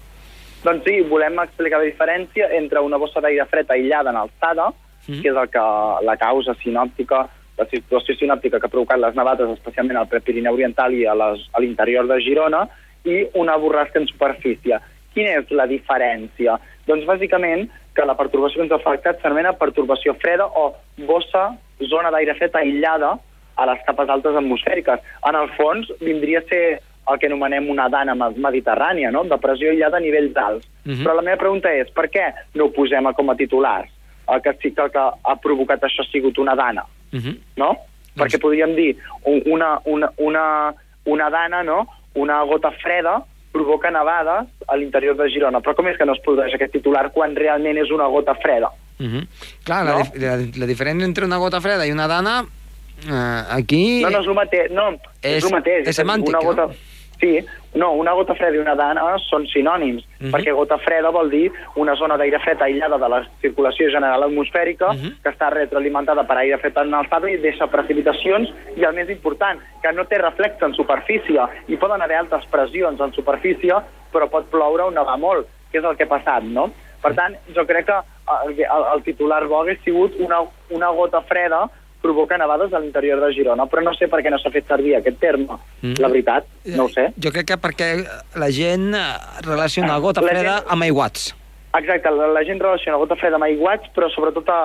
Doncs 0.63 0.85
sí, 0.87 1.01
volem 1.11 1.39
explicar 1.43 1.81
la 1.83 1.89
diferència 1.89 2.49
entre 2.55 2.81
una 2.81 2.99
bossa 3.03 3.21
d'aire 3.21 3.47
fred 3.51 3.71
aïllada 3.71 4.11
en 4.11 4.17
alçada, 4.17 4.73
Mhm. 5.09 5.23
que 5.23 5.29
és 5.31 5.37
el 5.37 5.49
que 5.51 6.05
la 6.07 6.17
causa 6.17 6.55
sinòptica, 6.55 7.29
la 7.59 7.67
situació 7.67 8.15
sinòptica 8.15 8.61
que 8.61 8.67
ha 8.67 8.71
provocat 8.71 8.99
les 8.99 9.15
nevades, 9.15 9.49
especialment 9.51 9.97
al 9.99 10.07
Prepirineu 10.07 10.55
Oriental 10.55 10.95
i 10.95 11.05
a 11.05 11.15
l'interior 11.59 12.07
de 12.07 12.21
Girona, 12.21 12.69
i 13.05 13.27
una 13.35 13.57
borrasca 13.57 13.99
en 13.99 14.07
superfície. 14.07 14.79
Quina 15.13 15.41
és 15.41 15.51
la 15.51 15.67
diferència? 15.67 16.59
Doncs 16.87 17.05
bàsicament 17.05 17.69
que 17.95 18.07
la 18.07 18.17
pertorbació 18.17 18.57
que 18.57 18.63
ens 18.63 18.73
ha 18.73 18.77
afectat 18.77 19.21
s'anomena 19.21 19.53
pertorbació 19.53 20.15
freda 20.15 20.47
o 20.47 20.75
bossa, 20.99 21.59
zona 21.81 22.11
d'aire 22.11 22.35
fred 22.37 22.55
aïllada 22.55 23.19
a 23.57 23.67
les 23.67 23.83
capes 23.85 24.09
altes 24.09 24.35
atmosfèriques. 24.35 25.01
En 25.29 25.35
el 25.35 25.51
fons 25.59 25.91
vindria 26.01 26.39
a 26.39 26.49
ser 26.49 26.81
el 27.11 27.19
que 27.19 27.27
anomenem 27.27 27.69
una 27.71 27.89
dana 27.89 28.15
me- 28.15 28.31
mediterrània, 28.37 29.11
no? 29.11 29.25
de 29.25 29.37
pressió 29.39 29.71
aïllada 29.71 29.97
a 29.97 30.01
nivells 30.01 30.37
alts. 30.37 30.69
Mhm. 30.85 31.03
Però 31.05 31.15
la 31.17 31.23
meva 31.23 31.37
pregunta 31.37 31.73
és, 31.75 31.91
per 31.91 32.09
què 32.11 32.33
no 32.55 32.65
ho 32.67 32.73
posem 32.73 33.05
com 33.15 33.31
a 33.31 33.37
titulars? 33.37 33.91
El 34.29 34.41
que 34.41 34.53
sí 34.63 34.73
que 34.73 34.83
el 34.83 34.91
que 34.91 34.99
ha 34.99 35.37
provocat 35.37 35.83
això 35.83 36.03
ha 36.03 36.11
sigut 36.13 36.39
una 36.39 36.55
dana, 36.55 36.85
Uh 37.13 37.19
-huh. 37.19 37.37
no? 37.57 37.77
Doncs- 38.15 38.35
Perquè 38.35 38.41
podríem 38.41 38.75
dir 38.77 38.97
un- 39.25 39.43
una, 39.47 39.81
una, 39.85 40.11
una, 40.17 40.75
una 41.05 41.31
dana, 41.31 41.63
no? 41.63 41.87
una 42.15 42.43
gota 42.45 42.71
freda 42.83 43.25
provoca 43.53 43.91
nevades 43.91 44.49
a 44.69 44.77
l'interior 44.77 45.17
de 45.17 45.29
Girona. 45.29 45.61
Però 45.61 45.75
com 45.75 45.87
és 45.89 45.97
que 45.99 46.05
no 46.07 46.13
es 46.15 46.21
produeix 46.21 46.55
aquest 46.55 46.73
titular 46.73 47.11
quan 47.13 47.35
realment 47.37 47.77
és 47.79 47.91
una 47.91 48.07
gota 48.07 48.35
freda? 48.35 48.71
Uh 49.01 49.05
-huh. 49.07 49.27
Clar, 49.65 49.85
la, 49.85 49.93
No? 49.93 49.99
dif 49.99 50.15
la, 50.23 50.37
la 50.37 50.67
diferència 50.67 51.05
entre 51.05 51.25
una 51.27 51.37
gota 51.39 51.61
freda 51.61 51.87
i 51.87 51.91
una 51.93 52.07
dana, 52.07 52.45
eh, 53.07 53.43
aquí... 53.51 54.03
No, 54.03 54.11
no 54.11 54.21
és 54.21 54.27
el 54.27 54.35
mateix. 54.35 54.71
No, 54.71 54.91
és, 55.23 55.37
És- 55.37 55.45
el 55.45 55.51
mateix. 55.51 55.89
és 55.89 55.99
semàntic, 55.99 56.29
una 56.29 56.39
gota... 56.41 56.67
no? 56.67 56.73
Sí, 57.23 57.39
no, 57.79 57.93
una 57.95 58.13
gota 58.19 58.35
freda 58.35 58.57
i 58.57 58.59
una 58.59 58.75
dana 58.75 59.05
són 59.31 59.45
sinònims, 59.47 60.03
Mhm. 60.19 60.33
perquè 60.35 60.53
gota 60.59 60.77
freda 60.83 61.11
vol 61.15 61.31
dir 61.31 61.53
una 61.77 61.95
zona 61.95 62.17
d'aire 62.19 62.41
fred 62.41 62.59
aïllada 62.61 62.99
de 62.99 63.09
la 63.09 63.21
circulació 63.41 63.89
general 63.95 64.25
atmosfèrica 64.25 64.89
Mhm. 64.93 65.23
que 65.23 65.31
està 65.31 65.49
retroalimentada 65.51 66.25
per 66.27 66.39
aire 66.39 66.59
fred 66.59 66.77
en 66.79 66.93
alçada 66.95 67.31
i 67.31 67.37
deixa 67.37 67.69
precipitacions 67.69 68.51
i 68.77 68.83
el 68.83 68.93
més 68.95 69.09
important, 69.09 69.61
que 69.81 69.93
no 69.93 70.05
té 70.05 70.19
reflex 70.19 70.61
en 70.63 70.75
superfície 70.75 71.41
i 71.69 71.77
poden 71.77 72.03
haver 72.03 72.17
altes 72.17 72.45
pressions 72.47 73.01
en 73.01 73.13
superfície 73.13 73.73
però 74.13 74.29
pot 74.29 74.51
ploure 74.51 74.83
o 74.83 74.91
nevar 74.91 75.17
molt, 75.19 75.47
que 75.71 75.79
és 75.79 75.85
el 75.85 75.97
que 75.97 76.03
ha 76.05 76.09
passat, 76.09 76.43
no? 76.43 76.73
Per 77.01 77.15
tant, 77.15 77.37
jo 77.55 77.65
crec 77.67 77.87
que 77.87 77.93
el, 78.47 78.51
el, 78.61 78.85
el 78.95 79.03
titular 79.05 79.47
bo 79.47 79.61
hagués 79.63 79.79
sigut 79.85 80.13
una, 80.19 80.41
una 80.71 80.89
gota 80.91 81.21
freda 81.23 81.69
provoca 82.03 82.37
nevades 82.39 82.73
a 82.75 82.81
l'interior 82.83 83.21
de 83.23 83.33
Girona, 83.33 83.67
però 83.71 83.83
no 83.87 83.93
sé 83.95 84.09
per 84.11 84.21
què 84.25 84.31
no 84.31 84.39
s'ha 84.43 84.51
fet 84.51 84.67
servir 84.67 84.97
aquest 84.99 85.21
terme. 85.23 85.57
Mm. 85.83 85.95
La 86.03 86.09
veritat, 86.09 86.45
no 86.75 86.85
ho 86.85 86.89
sé. 86.91 87.13
Jo 87.23 87.31
crec 87.31 87.47
que 87.53 87.59
perquè 87.63 87.93
la 88.37 88.51
gent 88.51 88.91
eh, 88.95 89.05
relaciona 89.47 89.99
gota 90.03 90.21
La 90.21 90.29
freda 90.35 90.57
gent- 90.59 90.73
amb 90.75 90.83
aiguats. 90.89 91.31
Exacte, 91.79 92.11
la, 92.13 92.27
la 92.29 92.43
gent 92.45 92.59
relaciona 92.61 92.99
gota 93.01 93.17
freda 93.17 93.39
amb 93.39 93.47
aiguats, 93.47 93.89
però 93.95 94.11
sobretot 94.13 94.51
a, 94.53 94.59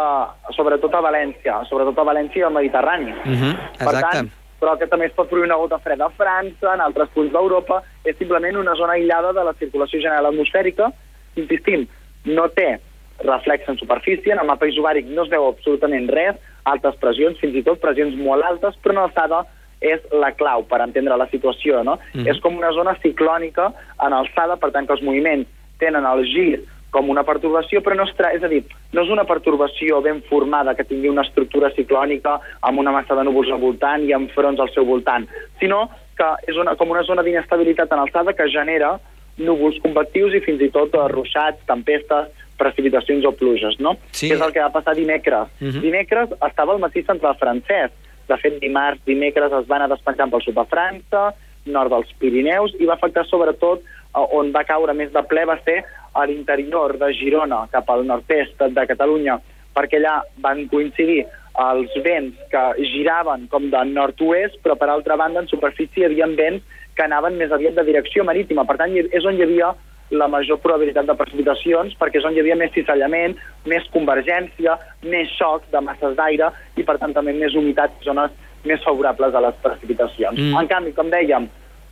sobretot 0.57 0.93
a 0.97 0.99
València, 1.05 1.61
sobretot 1.69 1.97
a 2.01 2.03
València 2.09 2.41
i 2.41 2.43
al 2.43 2.51
Mediterrani. 2.57 3.13
-huh. 3.13 3.53
Per 3.77 3.87
Exacte. 3.87 4.17
tant, 4.17 4.31
però 4.59 4.77
que 4.77 4.87
també 4.87 5.05
es 5.05 5.13
pot 5.13 5.29
produir 5.29 5.45
una 5.47 5.55
gota 5.61 5.77
freda 5.79 6.05
a 6.05 6.09
França, 6.17 6.73
en 6.73 6.81
altres 6.81 7.07
punts 7.13 7.31
d'Europa, 7.31 7.81
és 8.03 8.17
simplement 8.17 8.57
una 8.57 8.75
zona 8.75 8.93
aïllada 8.93 9.31
de 9.31 9.43
la 9.45 9.53
circulació 9.53 10.01
general 10.01 10.25
atmosfèrica. 10.25 10.91
Insistim, 11.35 11.87
no 12.25 12.49
té 12.49 12.79
reflex 13.23 13.67
en 13.69 13.77
superfície, 13.77 14.33
en 14.33 14.39
el 14.39 14.45
mapa 14.45 14.67
isobàric 14.67 15.05
no 15.05 15.23
es 15.23 15.29
veu 15.29 15.47
absolutament 15.47 16.09
res, 16.09 16.35
altes 16.71 16.97
pressions, 17.01 17.39
fins 17.41 17.55
i 17.55 17.63
tot 17.65 17.81
pressions 17.83 18.15
molt 18.19 18.45
altes, 18.45 18.77
però 18.83 18.95
en 18.95 19.03
alçada 19.05 19.43
és 19.81 20.01
la 20.11 20.31
clau 20.33 20.65
per 20.65 20.81
entendre 20.81 21.17
la 21.17 21.27
situació, 21.29 21.83
no? 21.85 21.99
Mhm. 22.13 22.27
És 22.27 22.39
com 22.41 22.57
una 22.57 22.71
zona 22.73 22.95
ciclònica 23.03 23.71
en 24.01 24.13
alçada, 24.13 24.57
per 24.57 24.71
tant 24.71 24.87
que 24.87 24.93
els 24.93 25.05
moviments 25.05 25.47
tenen 25.79 26.05
el 26.05 26.25
gir 26.25 26.63
com 26.89 27.09
una 27.09 27.23
pertorbació, 27.23 27.81
però 27.83 27.95
no 27.95 28.05
es 28.07 28.13
tra... 28.15 28.31
és 28.33 28.43
a 28.43 28.49
dir, 28.49 28.63
no 28.93 29.03
és 29.03 29.09
una 29.13 29.25
pertorbació 29.27 30.01
ben 30.01 30.21
formada 30.29 30.73
que 30.73 30.85
tingui 30.87 31.11
una 31.11 31.25
estructura 31.27 31.69
ciclònica 31.75 32.39
amb 32.61 32.79
una 32.79 32.93
massa 32.95 33.15
de 33.15 33.25
núvols 33.27 33.51
al 33.51 33.61
voltant 33.61 34.07
i 34.07 34.13
amb 34.15 34.31
fronts 34.33 34.63
al 34.63 34.71
seu 34.73 34.87
voltant, 34.87 35.27
sinó 35.59 35.89
que 36.17 36.29
és 36.49 36.57
una, 36.57 36.73
com 36.79 36.89
una 36.89 37.03
zona 37.05 37.21
d'inestabilitat 37.21 37.91
en 37.93 38.01
alçada 38.01 38.33
que 38.33 38.49
genera 38.49 38.95
núvols 39.37 39.77
convectius 39.83 40.33
i 40.33 40.41
fins 40.41 40.63
i 40.65 40.71
tot 40.73 40.95
eh, 40.97 41.07
ruixats, 41.11 41.61
tempestes, 41.69 42.31
precipitacions 42.57 43.25
o 43.25 43.33
pluges, 43.37 43.79
no? 43.79 43.95
Sí. 44.11 44.27
Que 44.27 44.35
és 44.35 44.43
el 44.43 44.53
que 44.53 44.63
va 44.63 44.73
passar 44.73 44.95
dimecres. 44.97 45.49
Mhm. 45.59 45.81
Dimecres 45.81 46.35
estava 46.49 46.73
al 46.73 46.79
massís 46.83 47.05
central 47.05 47.37
francès. 47.37 47.91
De 48.27 48.37
fet, 48.37 48.59
dimarts, 48.59 49.03
dimecres 49.05 49.53
es 49.53 49.67
va 49.69 49.77
anar 49.77 49.89
despenjant 49.89 50.31
pel 50.31 50.41
sud 50.43 50.55
de 50.55 50.65
França, 50.67 51.33
nord 51.65 51.91
dels 51.91 52.11
Pirineus, 52.19 52.73
i 52.79 52.85
va 52.85 52.95
afectar 52.95 53.25
sobretot 53.25 53.81
eh, 53.81 54.25
on 54.39 54.51
va 54.51 54.65
caure 54.67 54.93
més 54.93 55.11
de 55.13 55.23
ple 55.23 55.45
va 55.45 55.59
ser 55.63 55.83
a 56.13 56.25
l'interior 56.25 56.97
de 56.97 57.11
Girona, 57.13 57.67
cap 57.71 57.89
al 57.89 58.05
nord-est 58.05 58.63
de 58.73 58.85
Catalunya, 58.89 59.39
perquè 59.75 59.99
allà 59.99 60.21
van 60.41 60.65
coincidir 60.71 61.25
els 61.57 61.93
vents 62.05 62.37
que 62.51 62.63
giraven 62.93 63.47
com 63.51 63.69
de 63.73 63.83
nord-oest, 63.89 64.59
però 64.63 64.75
per 64.77 64.89
altra 64.89 65.17
banda 65.17 65.41
en 65.41 65.49
superfície 65.49 66.03
hi 66.03 66.07
havia 66.09 66.27
vents 66.37 66.63
que 66.97 67.05
anaven 67.05 67.37
més 67.37 67.51
aviat 67.53 67.77
de 67.77 67.85
direcció 67.85 68.25
marítima. 68.25 68.65
Per 68.65 68.77
tant, 68.77 68.93
és 68.97 69.25
on 69.25 69.37
hi 69.37 69.45
havia 69.45 69.71
la 70.09 70.27
major 70.31 70.59
probabilitat 70.63 71.07
de 71.07 71.15
precipitacions 71.19 71.95
perquè 71.99 72.21
és 72.21 72.25
on 72.27 72.35
hi 72.35 72.41
havia 72.41 72.55
més 72.59 72.71
cissallament, 72.75 73.35
més 73.67 73.87
convergència, 73.93 74.77
més 75.03 75.31
xoc 75.35 75.67
de 75.73 75.81
masses 75.83 76.15
d'aire 76.15 76.51
i, 76.75 76.83
per 76.87 76.97
tant, 77.01 77.13
també 77.15 77.35
més 77.35 77.55
humitat, 77.55 77.95
zones 78.05 78.31
més 78.67 78.83
favorables 78.83 79.35
a 79.35 79.43
les 79.43 79.59
precipitacions. 79.63 80.39
Mm. 80.39 80.57
En 80.61 80.69
canvi, 80.71 80.93
com 80.95 81.11
dèiem, 81.11 81.47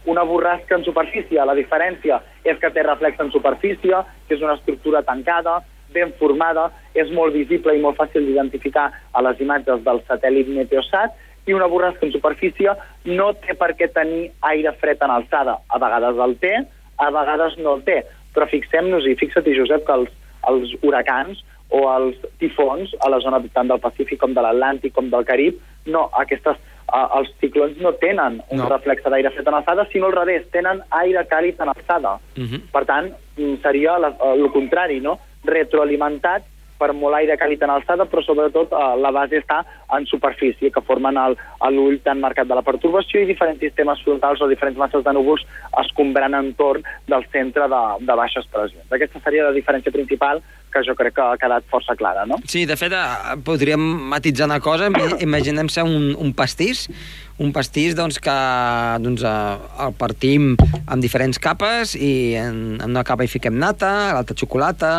una 0.05 0.23
borrasca 0.23 0.77
en 0.77 0.85
superfície, 0.85 1.41
la 1.43 1.55
diferència 1.57 2.21
és 2.45 2.59
que 2.61 2.71
té 2.71 2.83
reflex 2.85 3.19
en 3.19 3.31
superfície, 3.33 4.01
que 4.27 4.37
és 4.37 4.43
una 4.43 4.55
estructura 4.59 5.01
tancada, 5.03 5.59
ben 5.95 6.11
formada, 6.19 6.69
és 6.93 7.11
molt 7.13 7.33
visible 7.33 7.73
i 7.75 7.81
molt 7.81 7.97
fàcil 7.97 8.25
d'identificar 8.27 8.89
a 9.13 9.23
les 9.25 9.41
imatges 9.41 9.83
del 9.85 10.01
satèl·lit 10.09 10.49
Meteosat, 10.51 11.15
i 11.45 11.53
una 11.53 11.67
borrasca 11.69 12.05
en 12.05 12.13
superfície 12.13 12.73
no 13.05 13.31
té 13.41 13.53
per 13.57 13.75
què 13.77 13.89
tenir 13.93 14.31
aire 14.49 14.73
fred 14.81 15.01
en 15.05 15.13
alçada. 15.13 15.59
A 15.69 15.81
vegades 15.81 16.21
el 16.25 16.33
té, 16.41 16.55
a 16.97 17.09
vegades 17.11 17.57
no 17.57 17.75
el 17.77 17.83
té. 17.87 18.03
Però 18.35 18.47
fixem-nos, 18.51 19.07
i 19.07 19.15
fixa't, 19.19 19.47
Josep, 19.57 19.85
que 19.87 19.93
els, 19.93 20.09
els 20.51 20.73
huracans 20.81 21.43
o 21.73 21.85
els 21.89 22.17
tifons 22.39 22.93
a 23.01 23.09
la 23.09 23.19
zona 23.23 23.41
tant 23.53 23.71
del 23.71 23.81
Pacífic 23.81 24.19
com 24.21 24.33
de 24.35 24.43
l'Atlàntic 24.43 24.93
com 24.93 25.09
del 25.09 25.25
Carib, 25.25 25.59
no, 25.89 26.07
aquestes, 26.21 26.57
uh, 26.93 27.05
els 27.19 27.31
ciclons 27.41 27.77
no 27.81 27.93
tenen 28.01 28.41
un 28.49 28.61
No. 28.61 28.69
reflexe 28.69 29.09
d'aire 29.09 29.31
fred 29.33 29.47
en 29.47 29.59
alçada, 29.59 29.87
sinó 29.91 30.07
al 30.07 30.17
revés, 30.17 30.49
tenen 30.51 30.81
aire 31.01 31.25
càlid 31.29 31.61
en 31.61 31.69
alçada. 31.69 32.19
Uh 32.37 32.43
-huh. 32.43 32.61
Per 32.71 32.85
tant, 32.85 33.13
mm, 33.37 33.61
seria 33.61 33.97
la, 33.99 34.15
el 34.33 34.51
contrari, 34.51 34.99
no? 34.99 35.19
Retroalimentat 35.43 36.43
per 36.79 36.91
molt 36.93 37.15
aire 37.15 37.37
càlid 37.39 37.61
en 37.63 37.71
alçada, 37.71 38.05
però 38.05 38.21
sobretot 38.25 38.73
eh, 38.75 38.89
la 38.99 39.11
base 39.15 39.37
està 39.39 39.61
en 39.95 40.05
superfície, 40.09 40.71
que 40.73 40.81
formen 40.83 41.15
l'ull 41.71 41.99
tan 42.03 42.19
marcat 42.19 42.47
de 42.49 42.55
la 42.57 42.63
pertorbació 42.65 43.21
i 43.21 43.29
diferents 43.29 43.59
sistemes 43.63 44.01
frontals 44.03 44.41
o 44.41 44.47
diferents 44.51 44.77
masses 44.77 45.03
de 45.05 45.13
núvols 45.15 45.45
escombrant 45.81 46.33
entorn 46.35 46.83
del 47.07 47.23
centre 47.31 47.67
de, 47.71 47.81
de 48.05 48.15
baixes 48.19 48.47
pressions. 48.51 48.85
Aquesta 48.91 49.21
seria 49.23 49.47
la 49.47 49.55
diferència 49.55 49.91
principal 49.93 50.41
que 50.75 50.81
jo 50.83 50.91
crec 50.99 51.13
que 51.15 51.23
ha 51.23 51.37
quedat 51.39 51.63
força 51.71 51.95
clara, 51.95 52.25
no? 52.27 52.35
Sí, 52.51 52.65
de 52.67 52.75
fet, 52.75 52.91
eh, 52.91 53.37
podríem 53.47 53.79
matitzar 54.11 54.49
una 54.49 54.59
cosa. 54.59 54.89
Im- 54.91 55.21
Imaginem-se 55.23 55.83
un, 55.87 56.09
un 56.19 56.33
pastís, 56.35 56.89
un 57.37 57.51
pastís 57.51 57.95
doncs, 57.97 58.19
que 58.23 58.35
doncs, 59.03 59.23
eh, 59.27 59.57
el 59.85 59.93
partim 59.99 60.53
en 60.55 61.03
diferents 61.03 61.39
capes 61.41 61.95
i 61.99 62.35
en, 62.39 62.79
en 62.79 62.89
una 62.93 63.03
capa 63.07 63.25
hi 63.25 63.31
fiquem 63.31 63.57
nata, 63.59 63.91
a 64.09 64.15
l'altra 64.15 64.37
xocolata, 64.39 64.93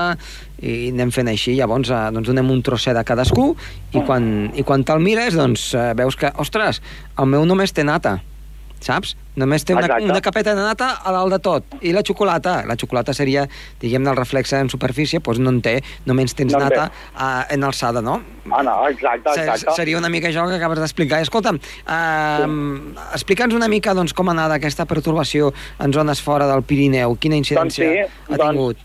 i 0.60 0.90
anem 0.92 1.12
fent 1.14 1.30
així. 1.32 1.56
Llavors 1.56 1.92
eh, 1.92 2.04
doncs, 2.12 2.28
donem 2.28 2.52
un 2.52 2.62
trosset 2.66 2.96
a 2.96 3.04
cadascú 3.08 3.50
i 3.96 4.04
quan, 4.04 4.50
i 4.52 4.66
quan 4.66 4.84
te'l 4.84 5.04
mires 5.04 5.36
doncs, 5.38 5.70
eh, 5.74 5.92
veus 5.96 6.18
que, 6.20 6.32
ostres, 6.42 6.82
el 7.16 7.32
meu 7.32 7.48
només 7.48 7.72
té 7.72 7.86
nata 7.86 8.18
saps? 8.80 9.16
Només 9.36 9.66
té 9.68 9.74
una, 9.74 9.84
Exacte. 9.84 10.08
una 10.08 10.20
capeta 10.24 10.54
de 10.56 10.62
nata 10.64 10.88
a 11.04 11.12
dalt 11.12 11.34
de 11.34 11.38
tot. 11.44 11.74
I 11.84 11.92
la 11.92 12.00
xocolata? 12.06 12.62
La 12.64 12.76
xocolata 12.80 13.12
seria, 13.12 13.44
diguem-ne, 13.80 14.08
el 14.10 14.16
reflexe 14.16 14.56
en 14.56 14.70
superfície, 14.72 15.20
doncs 15.20 15.40
no 15.44 15.52
en 15.52 15.60
té, 15.60 15.74
només 16.06 16.32
tens 16.34 16.54
No 16.54 16.60
en 16.60 16.64
nata 16.64 16.86
uh, 16.88 17.44
en 17.52 17.64
alçada, 17.68 18.00
no? 18.00 18.22
Ah, 18.50 18.62
no, 18.62 18.76
exacte, 18.88 19.28
exacte. 19.36 19.76
Seria 19.76 19.98
una 19.98 20.08
mica 20.08 20.28
això 20.28 20.46
que 20.48 20.56
acabes 20.56 20.80
d'explicar. 20.80 21.20
Escolta'm, 21.26 21.60
uh, 21.84 22.48
explica'ns 23.12 23.54
una 23.54 23.68
mica 23.68 23.94
doncs, 23.94 24.14
com 24.16 24.28
ha 24.30 24.36
anat 24.36 24.56
aquesta 24.56 24.86
pertorbació 24.88 25.52
en 25.78 25.92
zones 25.92 26.22
fora 26.22 26.48
del 26.48 26.64
Pirineu. 26.64 27.16
Quina 27.20 27.36
incidència 27.36 27.86
Doncs 27.86 28.08
sí, 28.08 28.32
ha 28.32 28.36
doncs- 28.36 28.50
tingut? 28.50 28.84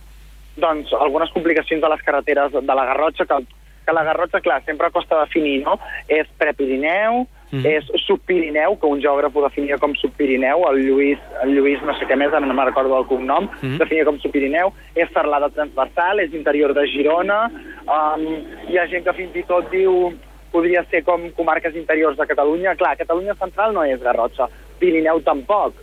doncs, 0.62 0.92
algunes 0.94 1.32
complicacions 1.32 1.82
de 1.82 1.90
les 1.90 2.02
carreteres 2.04 2.52
de 2.52 2.76
la 2.76 2.86
Garrotxa, 2.86 3.26
que, 3.26 3.38
que 3.86 3.94
la 3.96 4.04
Garrotxa, 4.04 4.42
clar, 4.42 4.60
sempre 4.66 4.92
costa 4.92 5.22
definir, 5.24 5.62
no? 5.64 5.80
És 6.12 6.28
prepirineu, 6.38 7.24
Mhm. 7.52 7.66
és 7.66 7.86
subpirineu, 8.06 8.78
que 8.80 8.88
un 8.88 9.02
geògraf 9.02 9.36
ho 9.36 9.44
definia 9.44 9.78
com 9.78 9.94
subpirineu, 9.96 10.64
el 10.72 10.86
Lluís, 10.88 11.20
el 11.44 11.54
Lluís 11.56 11.82
no 11.84 11.94
sé 11.98 12.06
què 12.06 12.16
més, 12.16 12.32
no 12.32 12.54
me'n 12.54 12.66
recordo 12.66 12.98
el 12.98 13.06
cognom, 13.06 13.50
Mhm. 13.62 13.78
definia 13.78 14.06
com 14.06 14.20
subpirineu, 14.20 14.74
és 14.96 15.10
serlada 15.14 15.50
transversal, 15.50 16.20
és 16.20 16.34
interior 16.34 16.74
de 16.74 16.88
Girona, 16.88 17.52
um, 17.88 18.26
hi 18.70 18.78
ha 18.78 18.88
gent 18.88 19.04
que 19.04 19.14
fins 19.14 19.36
i 19.36 19.44
tot 19.44 19.70
diu 19.70 20.14
podria 20.52 20.84
ser 20.90 21.04
com 21.04 21.30
comarques 21.32 21.76
interiors 21.76 22.18
de 22.18 22.28
Catalunya. 22.28 22.76
Clar, 22.76 22.98
Catalunya 22.98 23.36
central 23.36 23.74
no 23.74 23.84
és 23.84 24.02
Garrotxa, 24.02 24.50
Pirineu 24.80 25.22
tampoc, 25.22 25.74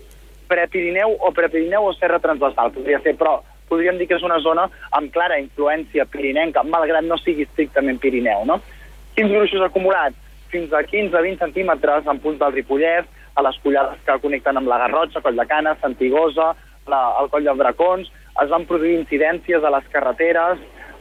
prepirineu 0.48 1.16
o 1.20 1.32
prepirineu 1.32 1.84
o 1.84 1.92
serra 1.94 2.18
transversal, 2.18 2.72
podria 2.72 3.00
ser, 3.00 3.16
però 3.16 3.40
podríem 3.68 3.98
dir 3.98 4.06
que 4.08 4.16
és 4.16 4.22
una 4.22 4.38
zona 4.40 4.68
amb 4.92 5.12
clara 5.12 5.38
influència 5.38 6.06
pirinenca, 6.06 6.62
malgrat 6.62 7.04
no 7.04 7.18
sigui 7.18 7.42
estrictament 7.42 8.00
Pirineu, 8.00 8.44
no? 8.48 8.60
Quins 9.14 9.30
gruixos 9.30 9.62
acumulats? 9.62 10.16
Fins 10.52 10.72
a 10.72 10.82
15-20 10.86 11.38
centímetres 11.42 12.06
en 12.08 12.20
punts 12.24 12.40
del 12.40 12.54
Ripollès, 12.54 13.08
a 13.38 13.44
les 13.44 13.58
collades 13.62 14.00
que 14.06 14.18
connecten 14.22 14.56
amb 14.58 14.70
la 14.70 14.80
Garrotxa, 14.82 15.22
Coll 15.22 15.38
de 15.38 15.46
Canes, 15.46 15.78
Santigosa, 15.82 16.54
la, 16.90 17.02
el 17.20 17.28
Coll 17.30 17.46
de 17.46 17.54
Bracons, 17.54 18.08
es 18.42 18.50
van 18.50 18.66
produir 18.66 18.96
incidències 18.98 19.64
a 19.64 19.72
les 19.74 19.86
carreteres, 19.92 20.60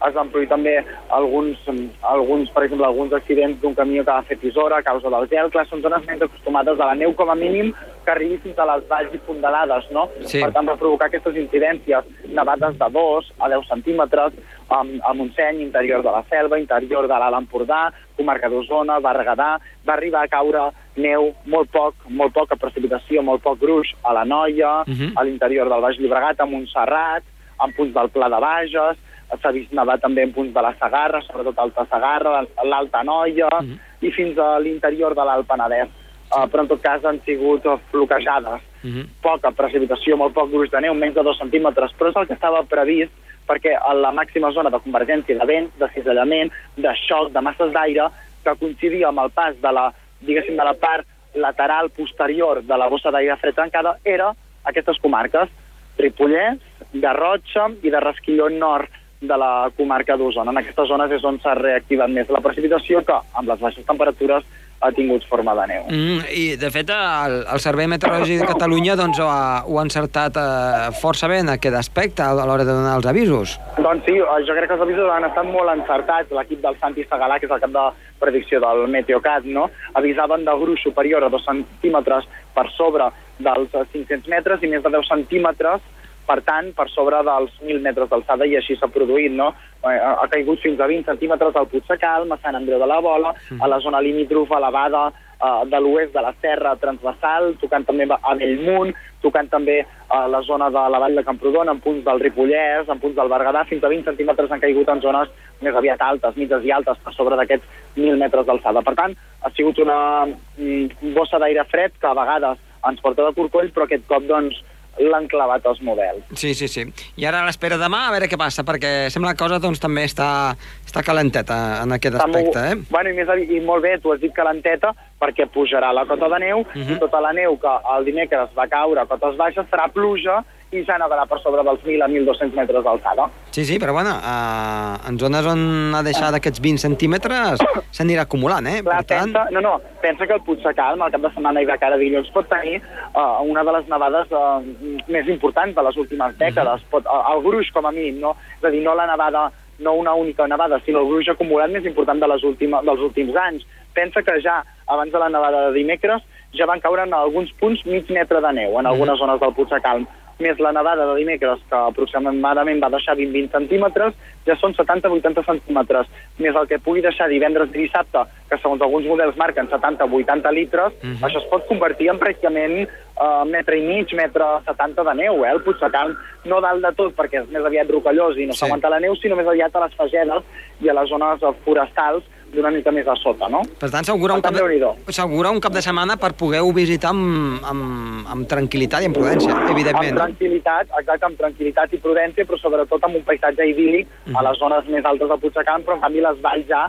es 0.09 0.15
van 0.17 0.31
produir 0.33 0.49
també 0.51 0.73
alguns, 1.17 1.59
alguns 2.01 2.49
per 2.55 2.63
exemple, 2.65 2.87
alguns 2.87 3.13
accidents 3.13 3.61
d'un 3.61 3.75
camió 3.77 4.03
que 4.03 4.11
va 4.11 4.25
fer 4.27 4.39
tisora 4.41 4.79
a 4.79 4.85
causa 4.85 5.11
del 5.13 5.29
gel. 5.31 5.51
Clar, 5.53 5.67
són 5.69 5.83
zones 5.85 6.05
menys 6.07 6.25
acostumades 6.27 6.79
a 6.79 6.89
la 6.91 6.97
neu, 6.99 7.13
com 7.17 7.29
a 7.29 7.35
mínim, 7.35 7.73
que 8.05 8.13
arribi 8.13 8.39
fins 8.43 8.59
a 8.59 8.67
les 8.71 8.85
valls 8.89 9.13
i 9.13 9.21
fondalades, 9.27 9.89
no? 9.91 10.07
Sí. 10.23 10.41
Per 10.41 10.51
tant, 10.55 10.67
va 10.69 10.77
provocar 10.79 11.09
aquestes 11.11 11.35
incidències, 11.35 12.07
nevades 12.31 12.77
de 12.79 12.89
2 12.97 13.31
a 13.39 13.49
10 13.51 13.67
centímetres, 13.71 14.37
a, 14.69 14.81
a 14.83 15.13
Montseny, 15.13 15.61
interior 15.61 16.03
de 16.03 16.11
la 16.11 16.23
Selva, 16.29 16.59
interior 16.59 17.07
de 17.07 17.19
l'Alt 17.19 17.39
Empordà, 17.39 17.87
comarca 18.17 18.49
d'Osona, 18.51 18.99
Berguedà, 19.03 19.53
va 19.87 19.95
arribar 19.95 20.25
a 20.25 20.31
caure 20.31 20.67
neu, 20.97 21.31
molt 21.45 21.71
poc, 21.71 22.07
molt 22.09 22.33
poca 22.35 22.57
precipitació, 22.59 23.23
molt 23.23 23.43
poc 23.45 23.59
gruix 23.61 23.93
a 24.03 24.13
la 24.17 24.25
Noia, 24.25 24.81
uh 24.81 24.93
-huh. 24.93 25.11
a 25.15 25.23
l'interior 25.23 25.69
del 25.69 25.81
Baix 25.81 25.99
Llobregat, 25.99 26.39
a 26.39 26.45
Montserrat, 26.45 27.23
en 27.63 27.73
punts 27.73 27.93
del 27.93 28.09
Pla 28.09 28.29
de 28.29 28.39
Bages, 28.39 28.97
s'ha 29.35 29.51
vist 29.51 29.73
nevar 29.75 29.97
també 29.99 30.23
en 30.23 30.33
punts 30.33 30.53
de 30.53 30.63
la 30.63 30.73
Sagarra, 30.79 31.21
sobretot 31.25 31.59
Alta 31.59 31.85
Sagarra, 31.89 32.45
l'Alta 32.63 33.03
Noia, 33.03 33.49
uh 33.51 33.61
-huh. 33.61 33.79
i 34.01 34.11
fins 34.11 34.37
a 34.37 34.59
l'interior 34.59 35.15
de 35.15 35.23
l'Alt 35.23 35.47
Penedès. 35.47 35.89
Uh, 36.27 36.43
però 36.51 36.61
en 36.61 36.67
tot 36.67 36.81
cas 36.81 37.05
han 37.05 37.21
sigut 37.25 37.63
bloquejades. 37.91 38.61
Uh 38.83 38.89
-huh. 38.89 39.05
Poca 39.21 39.51
precipitació, 39.51 40.17
molt 40.17 40.33
poc 40.33 40.49
gruix 40.49 40.69
de 40.71 40.81
neu, 40.81 40.93
menys 40.93 41.15
de 41.15 41.23
dos 41.23 41.37
centímetres, 41.37 41.91
però 41.97 42.09
és 42.09 42.15
el 42.15 42.27
que 42.27 42.33
estava 42.33 42.63
previst 42.63 43.11
perquè 43.47 43.77
a 43.79 43.93
la 43.93 44.11
màxima 44.11 44.51
zona 44.51 44.69
de 44.69 44.79
convergència 44.79 45.37
de 45.37 45.45
vent, 45.45 45.71
de 45.79 45.87
cisallament, 45.93 46.51
de 46.75 46.93
xoc, 47.07 47.31
de 47.31 47.41
masses 47.41 47.71
d'aire, 47.71 48.09
que 48.43 48.55
coincidia 48.55 49.07
amb 49.07 49.19
el 49.19 49.29
pas 49.31 49.55
de 49.61 49.71
la, 49.71 49.93
diguéssim, 50.19 50.57
de 50.57 50.63
la 50.63 50.73
part 50.73 51.05
lateral 51.33 51.89
posterior 51.89 52.61
de 52.61 52.77
la 52.77 52.87
bossa 52.87 53.11
d'aire 53.11 53.37
fred 53.37 53.55
tancada, 53.55 53.97
era 54.03 54.33
aquestes 54.63 54.99
comarques, 54.99 55.49
Ripollès, 55.97 56.59
Garrotxa 56.93 57.69
i 57.83 57.89
de 57.89 57.99
Resquilló 57.99 58.49
Nord 58.49 58.89
de 59.21 59.37
la 59.37 59.69
comarca 59.77 60.17
d'Osona. 60.17 60.53
En 60.53 60.61
aquestes 60.61 60.89
zones 60.89 61.11
és 61.15 61.25
on 61.25 61.39
s'ha 61.41 61.55
reactivat 61.57 62.11
més 62.13 62.29
la 62.29 62.43
precipitació 62.43 63.01
que, 63.05 63.17
amb 63.33 63.49
les 63.49 63.59
baixes 63.59 63.85
temperatures, 63.87 64.45
ha 64.79 64.91
tingut 64.93 65.23
forma 65.25 65.55
de 65.57 65.63
neu. 65.71 65.85
Mm, 65.89 66.25
I, 66.29 66.43
de 66.61 66.69
fet, 66.69 66.91
el, 66.93 67.39
el 67.49 67.61
Servei 67.63 67.87
Meteorològic 67.89 68.43
de 68.43 68.49
Catalunya 68.49 68.93
doncs, 68.99 69.17
ho, 69.17 69.25
ha, 69.25 69.63
ho 69.65 69.79
ha 69.79 69.85
encertat 69.87 70.37
eh, 70.37 70.91
força 71.01 71.29
bé 71.31 71.39
en 71.41 71.49
aquest 71.55 71.79
aspecte 71.79 72.21
a 72.21 72.35
l'hora 72.37 72.61
de 72.61 72.75
donar 72.75 72.93
els 72.99 73.09
avisos. 73.09 73.55
Doncs 73.79 74.05
sí, 74.05 74.19
eh, 74.21 74.37
jo 74.45 74.53
crec 74.53 74.69
que 74.69 74.77
els 74.77 74.85
avisos 74.85 75.09
han 75.09 75.25
estat 75.25 75.49
molt 75.49 75.73
encertats. 75.73 76.33
L'equip 76.37 76.61
del 76.61 76.77
Santi 76.77 77.07
Segalà, 77.09 77.39
que 77.41 77.49
és 77.49 77.55
el 77.57 77.63
cap 77.63 77.73
de 77.73 77.87
predicció 78.21 78.61
del 78.61 78.85
Meteocat, 78.93 79.49
no? 79.49 79.67
avisaven 79.97 80.45
de 80.45 80.57
gruix 80.61 80.85
superior 80.85 81.25
a 81.25 81.33
2 81.33 81.49
centímetres 81.49 82.29
per 82.53 82.69
sobre 82.77 83.09
dels 83.41 83.73
500 83.73 84.29
metres 84.29 84.61
i 84.61 84.69
més 84.69 84.85
de 84.85 84.93
10 84.93 85.09
centímetres 85.09 85.81
per 86.27 86.41
tant, 86.43 86.73
per 86.75 86.89
sobre 86.91 87.21
dels 87.23 87.53
1.000 87.61 87.81
metres 87.85 88.09
d'alçada, 88.11 88.45
i 88.45 88.57
així 88.59 88.75
s'ha 88.75 88.91
produït, 88.91 89.31
no? 89.31 89.53
Eh, 89.83 89.95
Ha 89.97 90.27
caigut 90.31 90.59
fins 90.59 90.79
a 90.79 90.87
20 90.89 91.07
centímetres 91.07 91.55
al 91.55 91.69
Puig 91.71 91.85
de 91.87 91.97
Calm, 92.01 92.31
a 92.31 92.39
Sant 92.43 92.55
Andreu 92.59 92.79
de 92.79 92.89
la 92.89 92.99
Bola, 92.99 93.33
a 93.59 93.67
la 93.67 93.79
zona 93.79 94.01
limítrofa 94.01 94.57
elevada 94.57 95.07
eh, 95.11 95.65
de 95.71 95.79
l'oest 95.79 96.13
de 96.13 96.21
la 96.25 96.33
Serra 96.41 96.75
Transversal, 96.81 97.55
tocant 97.61 97.85
també 97.87 98.07
a 98.11 98.35
Bellmunt, 98.35 98.93
tocant 99.23 99.49
també 99.49 99.79
a 100.09 100.27
la 100.27 100.41
zona 100.41 100.69
de 100.69 100.83
la 100.91 100.99
Vall 100.99 101.15
de 101.15 101.23
Camprodon, 101.23 101.69
en 101.69 101.79
punts 101.79 102.03
del 102.05 102.19
Ripollès, 102.19 102.89
en 102.89 102.99
punts 102.99 103.15
del 103.15 103.31
Berguedà, 103.31 103.63
fins 103.69 103.83
a 103.83 103.91
20 103.93 104.11
centímetres 104.11 104.51
han 104.51 104.63
caigut 104.63 104.89
en 104.89 105.01
zones 105.01 105.31
més 105.61 105.75
aviat 105.75 106.01
altes, 106.01 106.35
mitges 106.37 106.63
i 106.65 106.71
altes, 106.71 106.99
per 107.03 107.13
sobre 107.15 107.39
d'aquests 107.39 107.65
1.000 107.95 108.19
metres 108.19 108.45
d'alçada. 108.45 108.83
Per 108.85 108.95
tant, 108.99 109.15
ha 109.41 109.51
sigut 109.55 109.79
una 109.79 109.99
mm, 110.27 111.13
bossa 111.15 111.39
d'aire 111.41 111.65
fred 111.71 111.95
que 112.01 112.09
a 112.11 112.17
vegades 112.17 112.59
ens 112.87 113.01
porta 113.01 113.25
de 113.25 113.35
corcoll, 113.35 113.71
però 113.73 113.87
aquest 113.87 114.05
cop, 114.09 114.25
doncs, 114.29 114.59
l'han 114.99 115.27
clavat 115.27 115.65
els 115.65 115.81
models. 115.81 116.23
Sí, 116.33 116.53
sí, 116.53 116.67
sí. 116.67 116.85
I 117.17 117.25
ara 117.29 117.43
l'espera 117.45 117.77
demà 117.77 118.07
a 118.07 118.11
veure 118.11 118.27
què 118.27 118.37
passa, 118.37 118.63
perquè 118.63 119.09
sembla 119.13 119.33
que 119.35 119.43
cosa 119.43 119.59
doncs, 119.59 119.79
també 119.79 120.03
està, 120.05 120.55
està 120.85 121.03
calenteta 121.03 121.83
en 121.83 121.91
aquest 121.91 122.15
Està 122.15 122.25
aspecte, 122.25 122.59
molt, 122.59 122.81
eh? 122.81 122.87
Bueno, 122.89 123.09
i, 123.09 123.13
més, 123.13 123.27
i 123.57 123.59
molt 123.61 123.83
bé, 123.83 123.97
tu 124.01 124.11
has 124.13 124.19
dit 124.19 124.33
calenteta, 124.33 124.93
perquè 125.21 125.47
pujarà 125.53 125.93
la 125.93 126.05
cota 126.05 126.29
de 126.29 126.39
neu, 126.39 126.59
uh 126.61 126.65
Mhm. 126.73 126.83
-huh. 126.87 126.95
i 126.95 126.99
tota 126.99 127.21
la 127.21 127.33
neu 127.33 127.57
que 127.59 127.73
el 127.97 128.05
dimecres 128.05 128.49
va 128.57 128.67
caure 128.67 129.01
a 129.01 129.05
cotes 129.05 129.35
baixes 129.37 129.65
serà 129.71 129.87
pluja 129.91 130.43
i 130.71 130.81
ja 130.83 130.97
nevarà 130.99 131.23
per 131.29 131.39
sobre 131.39 131.63
dels 131.63 131.79
1.000 131.85 132.03
a 132.03 132.07
1.200 132.11 132.55
metres 132.57 132.83
d'alçada. 132.83 133.27
Sí, 133.55 133.63
sí, 133.65 133.77
però 133.79 133.93
bueno, 133.95 134.17
uh, 134.19 134.97
en 135.07 135.19
zones 135.19 135.47
on 135.47 135.95
ha 135.95 136.01
deixat 136.03 136.35
aquests 136.35 136.59
20 136.63 136.83
centímetres 136.83 137.63
s'anirà 137.95 138.25
acumulant, 138.27 138.67
eh? 138.67 138.81
Clar, 138.83 138.97
per 138.99 139.07
tant, 139.13 139.31
pensa, 139.31 139.45
no, 139.55 139.63
no, 139.63 139.77
pensa 140.03 140.27
que 140.27 140.35
el 140.35 140.43
Puig 140.43 140.59
de 140.65 140.73
Calm, 140.75 141.05
el 141.05 141.13
cap 141.13 141.23
de 141.23 141.31
setmana 141.31 141.63
i 141.63 141.69
de 141.69 141.77
cara 141.79 141.95
a 141.95 142.01
dilluns, 142.01 142.33
pot 142.35 142.49
tenir 142.51 142.81
uh, 142.81 143.39
una 143.47 143.63
de 143.63 143.77
les 143.77 143.87
nevades 143.93 144.35
uh, 144.35 144.59
més 145.07 145.31
importants 145.31 145.77
de 145.77 145.87
les 145.87 146.01
últimes 146.03 146.35
dècades. 146.41 146.83
Pot, 146.91 147.07
uh, 147.07 147.23
el 147.31 147.45
gruix, 147.47 147.71
com 147.71 147.87
a 147.87 147.95
mínim, 147.95 148.19
no? 148.25 148.35
És 148.59 148.67
a 148.67 148.73
dir, 148.73 148.83
no 148.83 148.97
la 148.97 149.07
nevada, 149.07 149.47
no 149.79 149.95
una 149.95 150.13
única 150.19 150.47
nevada, 150.51 150.81
sinó 150.83 151.05
el 151.05 151.11
gruix 151.13 151.31
acumulat 151.31 151.71
més 151.71 151.87
important 151.87 152.19
de 152.19 152.27
les 152.33 152.43
última, 152.43 152.83
dels 152.83 153.07
últims 153.07 153.39
anys. 153.39 153.63
Pensa 153.95 154.21
que 154.21 154.41
ja, 154.43 154.59
abans 154.85 155.15
de 155.15 155.21
la 155.21 155.31
nevada 155.31 155.69
de 155.69 155.77
dimecres, 155.79 156.27
ja 156.57 156.67
van 156.67 156.81
caure 156.83 157.03
en 157.07 157.13
alguns 157.13 157.51
punts 157.59 157.83
mig 157.85 158.09
metre 158.11 158.41
de 158.41 158.51
neu 158.55 158.79
en 158.79 158.87
algunes 158.87 159.19
zones 159.19 159.39
del 159.41 159.53
Puig 159.53 159.69
de 159.69 159.81
Calm 159.83 160.05
més 160.43 160.59
la 160.63 160.73
nevada 160.75 161.05
de 161.09 161.15
dimecres, 161.19 161.63
que 161.69 161.77
aproximadament 161.77 162.81
va 162.83 162.91
deixar 162.93 163.17
20-20 163.17 163.51
centímetres, 163.55 164.13
ja 164.47 164.55
són 164.61 164.73
70-80 164.73 165.43
centímetres, 165.45 166.07
més 166.39 166.55
el 166.55 166.67
que 166.67 166.79
pugui 166.79 167.01
deixar 167.05 167.27
divendres 167.29 167.69
i 167.75 167.83
dissabte, 167.83 168.23
que 168.49 168.57
segons 168.63 168.81
alguns 168.81 169.05
models 169.05 169.35
marquen 169.37 169.67
70-80 169.69 170.51
litres, 170.55 170.93
Mhm. 171.03 171.19
això 171.23 171.37
es 171.43 171.49
pot 171.51 171.67
convertir 171.67 172.09
en 172.09 172.19
pràcticament 172.19 172.87
uh, 173.17 173.43
metre 173.49 173.77
i 173.77 173.81
mig, 173.81 174.11
metre 174.13 174.45
70 174.65 175.03
de 175.03 175.13
neu, 175.15 175.43
eh, 175.43 175.49
el 175.51 175.61
Puig 175.65 175.77
de 175.81 175.89
Calm, 175.89 176.15
no 176.45 176.61
dalt 176.61 176.83
de 176.85 176.91
tot, 176.93 177.15
perquè 177.17 177.41
és 177.43 177.49
més 177.49 177.65
aviat 177.65 177.89
rocallós 177.89 178.37
i 178.37 178.45
no 178.45 178.53
Sí. 178.53 178.59
s'aguanta 178.59 178.89
la 178.89 178.99
neu, 178.99 179.15
sinó 179.15 179.35
més 179.35 179.47
aviat 179.47 179.75
a 179.75 179.79
les 179.85 179.95
fagedes 179.95 180.43
i 180.81 180.89
a 180.89 180.93
les 180.93 181.09
zones 181.09 181.41
forestals 181.65 182.23
d'una 182.53 182.69
mica 182.71 182.91
més 182.91 183.05
a 183.07 183.15
sota, 183.19 183.49
no? 183.49 183.61
per 183.79 183.89
tant 183.91 184.05
s'augura 184.07 184.33
un, 184.37 184.41
cap 184.41 184.53
de, 184.53 184.61
un 184.63 185.59
cap 185.59 185.73
de 185.73 185.81
setmana 185.81 186.15
per 186.15 186.31
poder-ho 186.33 186.71
visitar 186.71 187.09
amb, 187.09 187.59
amb, 187.65 188.27
amb 188.31 188.47
tranquil·litat 188.47 189.03
i 189.03 189.09
amb 189.09 189.17
prudència, 189.17 189.51
evidentment. 189.73 190.13
Amb 190.13 190.21
tranquil·litat, 190.21 190.87
exacte, 191.01 191.25
amb 191.25 191.37
tranquil·litat 191.41 191.93
i 191.93 191.97
prudència, 191.97 192.45
però 192.45 192.57
sobretot 192.61 193.03
amb 193.03 193.19
un 193.19 193.23
paisatge 193.27 193.67
idíl·lic 193.73 194.07
a 194.37 194.45
les 194.45 194.57
zones 194.61 194.89
més 194.93 195.05
altes 195.05 195.29
de 195.29 195.63
Camp, 195.65 195.83
però 195.85 195.97
en 195.97 196.01
canvi 196.01 196.21
les 196.23 196.41
valls 196.41 196.67
ja 196.69 196.87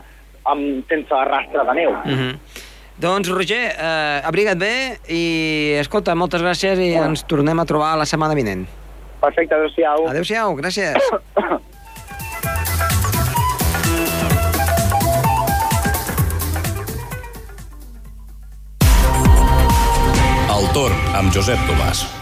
amb, 0.49 0.83
sense 0.89 1.23
rastre 1.31 1.65
de 1.65 1.73
neu. 1.73 1.91
Mm 2.05 2.17
-hmm. 2.17 2.37
Doncs, 2.99 3.29
Roger, 3.29 3.75
eh, 3.79 4.27
abriga't 4.27 4.59
bé 4.59 4.99
i, 5.07 5.75
escolta, 5.79 6.15
moltes 6.15 6.41
gràcies 6.41 6.79
i 6.83 6.91
ens 6.99 7.23
tornem 7.23 7.59
a 7.59 7.65
trobar 7.65 7.95
la 7.97 8.05
setmana 8.05 8.35
vinent. 8.35 8.67
Perfecte, 9.21 9.55
adéu-siau. 9.55 10.07
Adéu-siau, 10.07 10.55
gràcies. 10.55 10.95
El 20.59 20.65
torn 20.73 20.95
amb 21.15 21.31
Josep 21.31 21.59
Tomàs. 21.67 22.18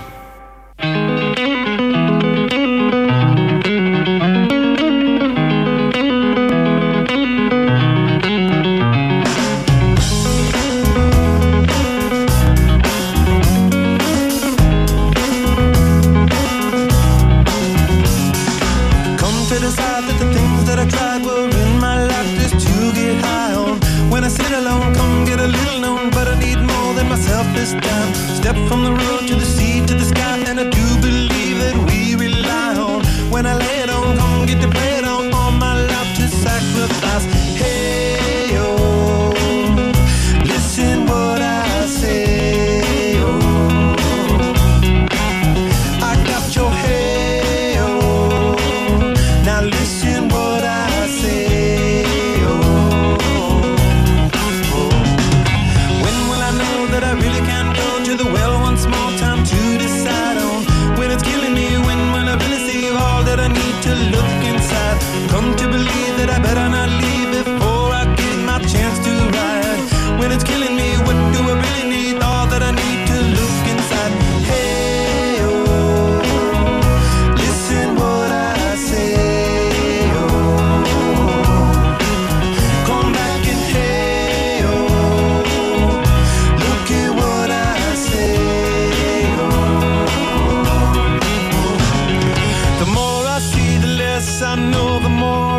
the 94.99 95.09
more 95.09 95.56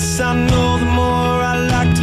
less 0.00 0.20
I 0.20 0.32
know, 0.34 0.78
the 0.78 0.86
more 0.86 1.42
I 1.52 1.56
like 1.74 1.94
to 1.96 1.99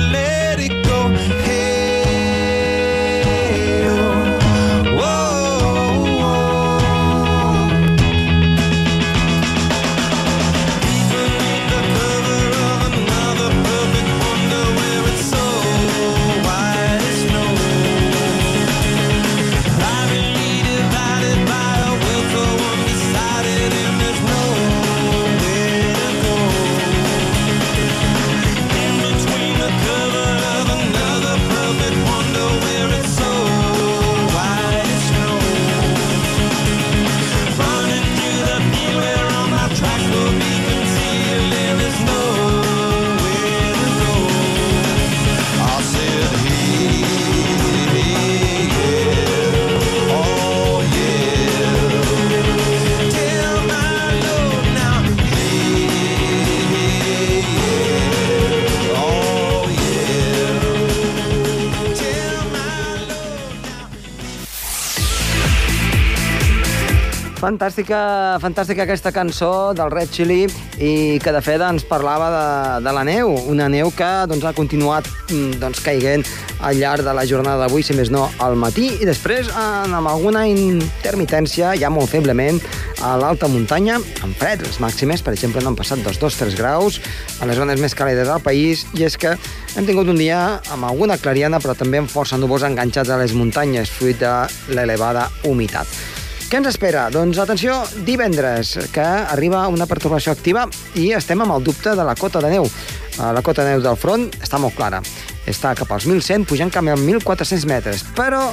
Fantàstica, 67.58 68.38
fantàstica 68.38 68.84
aquesta 68.86 69.10
cançó 69.10 69.74
del 69.74 69.90
Red 69.90 70.12
Chili 70.14 70.44
i 70.78 71.18
que 71.18 71.32
de 71.34 71.40
fet 71.42 71.62
ens 71.66 71.82
parlava 71.90 72.28
de, 72.30 72.42
de 72.86 72.92
la 72.94 73.02
neu, 73.08 73.32
una 73.50 73.66
neu 73.66 73.90
que 73.98 74.10
doncs, 74.30 74.44
ha 74.46 74.52
continuat 74.54 75.08
mm, 75.32 75.56
doncs, 75.64 75.80
caiguent 75.82 76.22
al 76.62 76.78
llarg 76.78 77.02
de 77.02 77.16
la 77.18 77.24
jornada 77.26 77.64
d'avui, 77.64 77.82
si 77.82 77.96
més 77.98 78.12
no, 78.14 78.28
al 78.46 78.54
matí, 78.62 78.92
i 79.02 79.08
després 79.10 79.50
en, 79.50 79.96
amb 79.98 80.12
alguna 80.12 80.44
intermitència, 80.52 81.72
ja 81.82 81.90
molt 81.90 82.14
feblement, 82.14 82.62
a 83.02 83.16
l'alta 83.18 83.50
muntanya, 83.50 83.98
amb 84.22 84.38
fred. 84.38 84.62
Les 84.62 84.78
màximes, 84.84 85.26
per 85.26 85.34
exemple, 85.34 85.64
no 85.66 85.74
han 85.74 85.80
passat 85.80 86.04
dels 86.06 86.22
2-3 86.22 86.60
graus 86.62 87.02
a 87.42 87.50
les 87.50 87.58
zones 87.58 87.82
més 87.82 87.98
càlides 87.98 88.30
del 88.30 88.46
país, 88.46 88.86
i 88.94 89.08
és 89.10 89.18
que 89.18 89.34
hem 89.74 89.90
tingut 89.90 90.14
un 90.14 90.22
dia 90.22 90.60
amb 90.74 90.92
alguna 90.92 91.18
clariana, 91.18 91.58
però 91.58 91.74
també 91.74 92.04
amb 92.04 92.14
força 92.14 92.38
núvols 92.38 92.70
enganxats 92.70 93.10
a 93.10 93.18
les 93.18 93.34
muntanyes, 93.34 93.98
fruit 93.98 94.22
de 94.22 94.38
l'elevada 94.78 95.26
humitat. 95.50 96.17
Què 96.48 96.62
ens 96.62 96.70
espera? 96.70 97.10
Doncs 97.12 97.42
atenció, 97.44 97.74
divendres, 98.08 98.70
que 98.96 99.04
arriba 99.04 99.66
una 99.68 99.84
pertorbació 99.84 100.32
activa 100.32 100.62
i 100.96 101.10
estem 101.12 101.42
amb 101.44 101.58
el 101.58 101.66
dubte 101.66 101.92
de 101.92 102.06
la 102.08 102.14
cota 102.16 102.40
de 102.40 102.54
neu. 102.54 102.64
Eh, 102.64 103.32
La 103.36 103.42
cota 103.44 103.66
de 103.66 103.74
neu 103.74 103.84
del 103.84 104.00
front 104.00 104.24
està 104.40 104.56
molt 104.56 104.78
clara. 104.78 105.02
Està 105.44 105.74
cap 105.76 105.92
als 105.92 106.08
1.100, 106.08 106.46
pujant 106.48 106.72
cap 106.72 106.88
als 106.88 107.04
1.400 107.04 107.68
metres. 107.68 108.06
Però, 108.16 108.46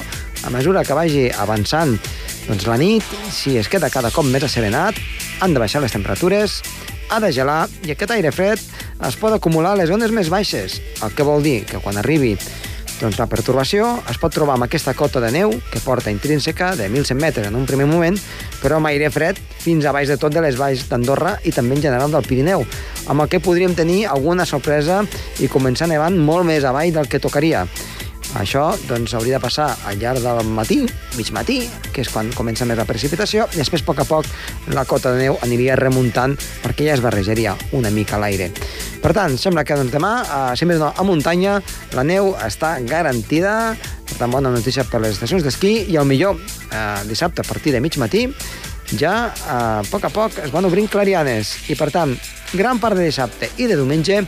a 0.43 0.51
mesura 0.51 0.83
que 0.83 0.97
vagi 0.97 1.29
avançant 1.31 1.95
doncs 2.49 2.67
la 2.67 2.75
nit, 2.75 3.15
si 3.31 3.55
es 3.55 3.71
queda 3.71 3.89
cada 3.89 4.11
cop 4.11 4.27
més 4.27 4.43
asserenat, 4.43 4.99
han 5.39 5.55
de 5.55 5.63
baixar 5.63 5.79
les 5.81 5.95
temperatures, 5.95 6.59
ha 7.09 7.21
de 7.23 7.31
gelar 7.31 7.69
i 7.87 7.95
aquest 7.95 8.11
aire 8.11 8.35
fred 8.35 8.59
es 9.07 9.15
pot 9.15 9.31
acumular 9.31 9.71
a 9.71 9.79
les 9.79 9.87
zones 9.87 10.11
més 10.11 10.27
baixes, 10.27 10.81
el 10.99 11.15
que 11.15 11.23
vol 11.23 11.43
dir 11.45 11.61
que 11.69 11.79
quan 11.79 11.95
arribi 12.01 12.35
doncs 12.99 13.17
la 13.19 13.27
pertorbació 13.27 13.87
es 14.11 14.19
pot 14.21 14.33
trobar 14.33 14.55
amb 14.55 14.65
aquesta 14.65 14.93
cota 14.95 15.19
de 15.23 15.31
neu 15.33 15.51
que 15.71 15.81
porta 15.83 16.13
intrínseca 16.13 16.73
de 16.79 16.87
1.100 16.87 17.19
metres 17.19 17.49
en 17.49 17.57
un 17.59 17.65
primer 17.67 17.87
moment, 17.89 18.17
però 18.61 18.79
amb 18.79 18.89
aire 18.91 19.09
fred 19.11 19.39
fins 19.63 19.85
a 19.85 19.93
baix 19.95 20.07
de 20.11 20.17
tot 20.21 20.33
de 20.33 20.43
les 20.45 20.55
valls 20.59 20.85
d'Andorra 20.89 21.35
i 21.43 21.51
també 21.55 21.75
en 21.75 21.83
general 21.87 22.13
del 22.13 22.27
Pirineu, 22.27 22.63
amb 23.11 23.25
el 23.25 23.31
que 23.31 23.41
podríem 23.43 23.75
tenir 23.75 24.05
alguna 24.07 24.47
sorpresa 24.47 25.03
i 25.43 25.51
començar 25.51 25.89
nevant 25.91 26.17
molt 26.17 26.47
més 26.47 26.63
avall 26.63 26.93
del 26.95 27.11
que 27.11 27.19
tocaria. 27.19 27.65
Això 28.35 28.65
doncs, 28.89 29.13
hauria 29.15 29.37
de 29.37 29.43
passar 29.43 29.69
al 29.87 29.99
llarg 29.99 30.19
del 30.19 30.49
matí, 30.51 30.81
mig 31.15 31.29
matí, 31.31 31.61
que 31.93 32.03
és 32.03 32.11
quan 32.11 32.31
comença 32.35 32.67
més 32.67 32.77
la 32.77 32.87
precipitació, 32.87 33.45
i 33.53 33.61
després, 33.61 33.83
a 33.85 33.87
poc 33.87 34.01
a 34.03 34.05
poc, 34.09 34.27
la 34.75 34.83
cota 34.89 35.13
de 35.15 35.23
neu 35.23 35.39
aniria 35.45 35.77
remuntant 35.79 36.35
perquè 36.63 36.89
ja 36.89 36.97
es 36.97 37.03
barrejaria 37.03 37.55
una 37.77 37.93
mica 37.95 38.19
l'aire. 38.19 38.49
Per 39.01 39.13
tant, 39.15 39.37
sembla 39.39 39.63
que 39.63 39.77
doncs, 39.79 39.93
demà, 39.93 40.13
més 40.67 40.81
no, 40.81 40.91
a 40.91 41.07
muntanya, 41.07 41.59
la 41.95 42.03
neu 42.03 42.33
està 42.43 42.75
garantida, 42.83 43.75
per 44.03 44.19
tant, 44.19 44.31
bona 44.33 44.51
notícia 44.51 44.83
per 44.83 44.99
les 45.03 45.15
estacions 45.15 45.45
d'esquí, 45.45 45.75
i 45.93 45.99
el 46.01 46.07
millor, 46.09 46.35
eh, 46.71 47.03
dissabte, 47.07 47.45
a 47.45 47.47
partir 47.47 47.71
de 47.71 47.79
mig 47.79 47.95
matí, 48.01 48.27
ja 48.99 49.15
eh, 49.31 49.49
a 49.49 49.83
poc 49.89 50.05
a 50.05 50.11
poc 50.13 50.41
es 50.43 50.51
van 50.53 50.67
obrint 50.67 50.91
clarianes. 50.91 51.55
I 51.71 51.79
per 51.79 51.89
tant, 51.93 52.17
gran 52.53 52.79
part 52.79 52.97
de 52.97 53.07
dissabte 53.07 53.49
i 53.57 53.67
de 53.67 53.79
diumenge 53.79 54.21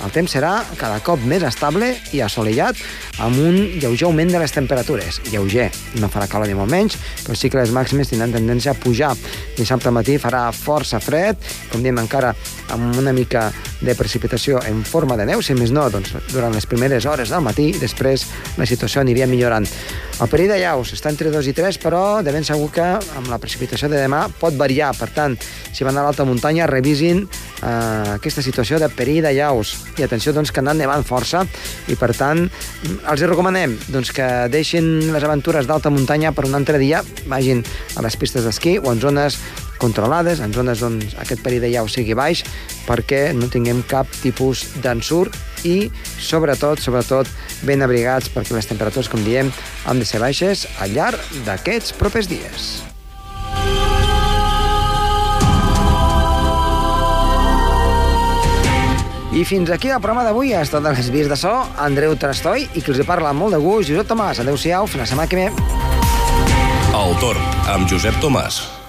el 0.00 0.12
temps 0.14 0.32
serà 0.32 0.52
cada 0.80 1.00
cop 1.04 1.20
més 1.28 1.42
estable 1.44 1.90
i 2.16 2.22
assolellat 2.24 2.78
amb 3.20 3.36
un 3.36 3.56
lleuger 3.82 4.06
augment 4.08 4.30
de 4.32 4.40
les 4.40 4.54
temperatures. 4.54 5.20
Lleuger, 5.28 5.68
no 6.00 6.08
farà 6.08 6.28
calor 6.30 6.48
ni 6.48 6.56
molt 6.56 6.72
menys, 6.72 6.96
però 7.26 7.36
sí 7.36 7.50
que 7.52 7.60
les 7.60 7.72
màximes 7.76 8.08
tindran 8.08 8.32
tendència 8.32 8.72
a 8.72 8.78
pujar. 8.80 9.12
Dissabte 9.58 9.92
matí 9.92 10.16
farà 10.20 10.46
força 10.56 11.02
fred, 11.04 11.36
com 11.68 11.84
diem 11.84 12.00
encara 12.00 12.32
amb 12.72 12.96
una 12.96 13.12
mica 13.12 13.50
de 13.80 13.94
precipitació 13.96 14.60
en 14.68 14.80
forma 14.88 15.18
de 15.20 15.26
neu, 15.28 15.42
si 15.44 15.56
més 15.56 15.72
no, 15.72 15.86
doncs, 15.92 16.14
durant 16.32 16.54
les 16.54 16.68
primeres 16.68 17.04
hores 17.08 17.32
del 17.32 17.44
matí 17.44 17.70
i 17.74 17.80
després 17.80 18.24
la 18.56 18.68
situació 18.68 19.04
aniria 19.04 19.28
millorant. 19.28 19.68
El 20.20 20.28
perill 20.28 20.50
de 20.52 20.58
llaus 20.60 20.90
està 20.92 21.08
entre 21.08 21.30
2 21.32 21.46
i 21.48 21.54
3, 21.56 21.78
però 21.80 22.20
de 22.24 22.32
ben 22.32 22.44
segur 22.44 22.68
que 22.72 22.84
amb 22.84 23.30
la 23.32 23.38
precipitació 23.40 23.88
de 23.88 24.00
demà 24.00 24.26
pot 24.40 24.56
variar. 24.56 24.92
Per 24.98 25.08
tant, 25.16 25.36
si 25.72 25.84
van 25.84 25.96
a 25.96 26.04
l'alta 26.04 26.26
muntanya, 26.28 26.68
revisin 26.68 27.24
eh, 27.62 28.16
aquesta 28.16 28.44
situació 28.44 28.80
de 28.80 28.90
perill 28.92 29.22
de 29.24 29.34
llaus. 29.36 29.76
I 29.98 30.06
atenció, 30.06 30.34
doncs, 30.36 30.52
que 30.52 30.62
han 30.62 30.68
anat 30.68 30.82
nevant 30.82 31.06
força 31.06 31.44
i, 31.88 31.96
per 31.96 32.12
tant, 32.16 32.46
els 33.00 33.20
hi 33.22 33.30
recomanem 33.30 33.76
doncs, 33.88 34.12
que 34.16 34.28
deixin 34.52 35.12
les 35.12 35.26
aventures 35.26 35.68
d'alta 35.68 35.92
muntanya 35.92 36.34
per 36.36 36.46
un 36.48 36.58
altre 36.58 36.80
dia, 36.82 37.02
vagin 37.30 37.64
a 37.96 38.06
les 38.06 38.16
pistes 38.20 38.46
d'esquí 38.46 38.78
o 38.80 38.92
en 38.92 39.02
zones 39.02 39.40
controlades, 39.80 40.42
en 40.44 40.52
zones 40.52 40.82
on 40.84 41.00
aquest 41.22 41.40
perill 41.42 41.64
de 41.64 41.70
llau 41.72 41.88
sigui 41.88 42.14
baix, 42.14 42.44
perquè 42.84 43.30
no 43.32 43.48
tinguem 43.50 43.80
cap 43.88 44.06
tipus 44.20 44.66
d'ensurt 44.84 45.34
i, 45.64 45.88
sobretot, 46.20 46.84
sobretot, 46.84 47.30
ben 47.64 47.82
abrigats, 47.82 48.30
perquè 48.32 48.54
les 48.56 48.68
temperatures, 48.68 49.10
com 49.10 49.24
diem, 49.24 49.50
han 49.88 49.98
de 49.98 50.06
ser 50.08 50.22
baixes 50.22 50.68
al 50.84 50.94
llarg 50.94 51.42
d'aquests 51.48 51.96
propers 51.98 52.30
dies. 52.30 52.89
I 59.30 59.44
fins 59.46 59.70
aquí 59.70 59.92
el 59.94 60.00
programa 60.02 60.24
d'avui. 60.26 60.50
Ha 60.54 60.64
estat 60.66 60.82
de 60.82 60.90
les 60.96 61.10
vies 61.14 61.30
de 61.30 61.38
so, 61.38 61.52
Andreu 61.78 62.16
Trastoi, 62.18 62.66
i 62.74 62.82
qui 62.82 62.90
els 62.90 62.98
hi 62.98 63.06
parla 63.06 63.30
amb 63.30 63.44
molt 63.44 63.54
de 63.54 63.62
gust, 63.62 63.86
Josep 63.92 64.10
Tomàs. 64.10 64.42
Adéu-siau, 64.42 64.90
fins 64.90 65.04
la 65.04 65.08
setmana 65.12 65.30
que 65.30 65.44
ve. 65.44 65.48
El 66.90 67.16
torn 67.22 67.64
amb 67.70 67.86
Josep 67.86 68.18
Tomàs. 68.18 68.79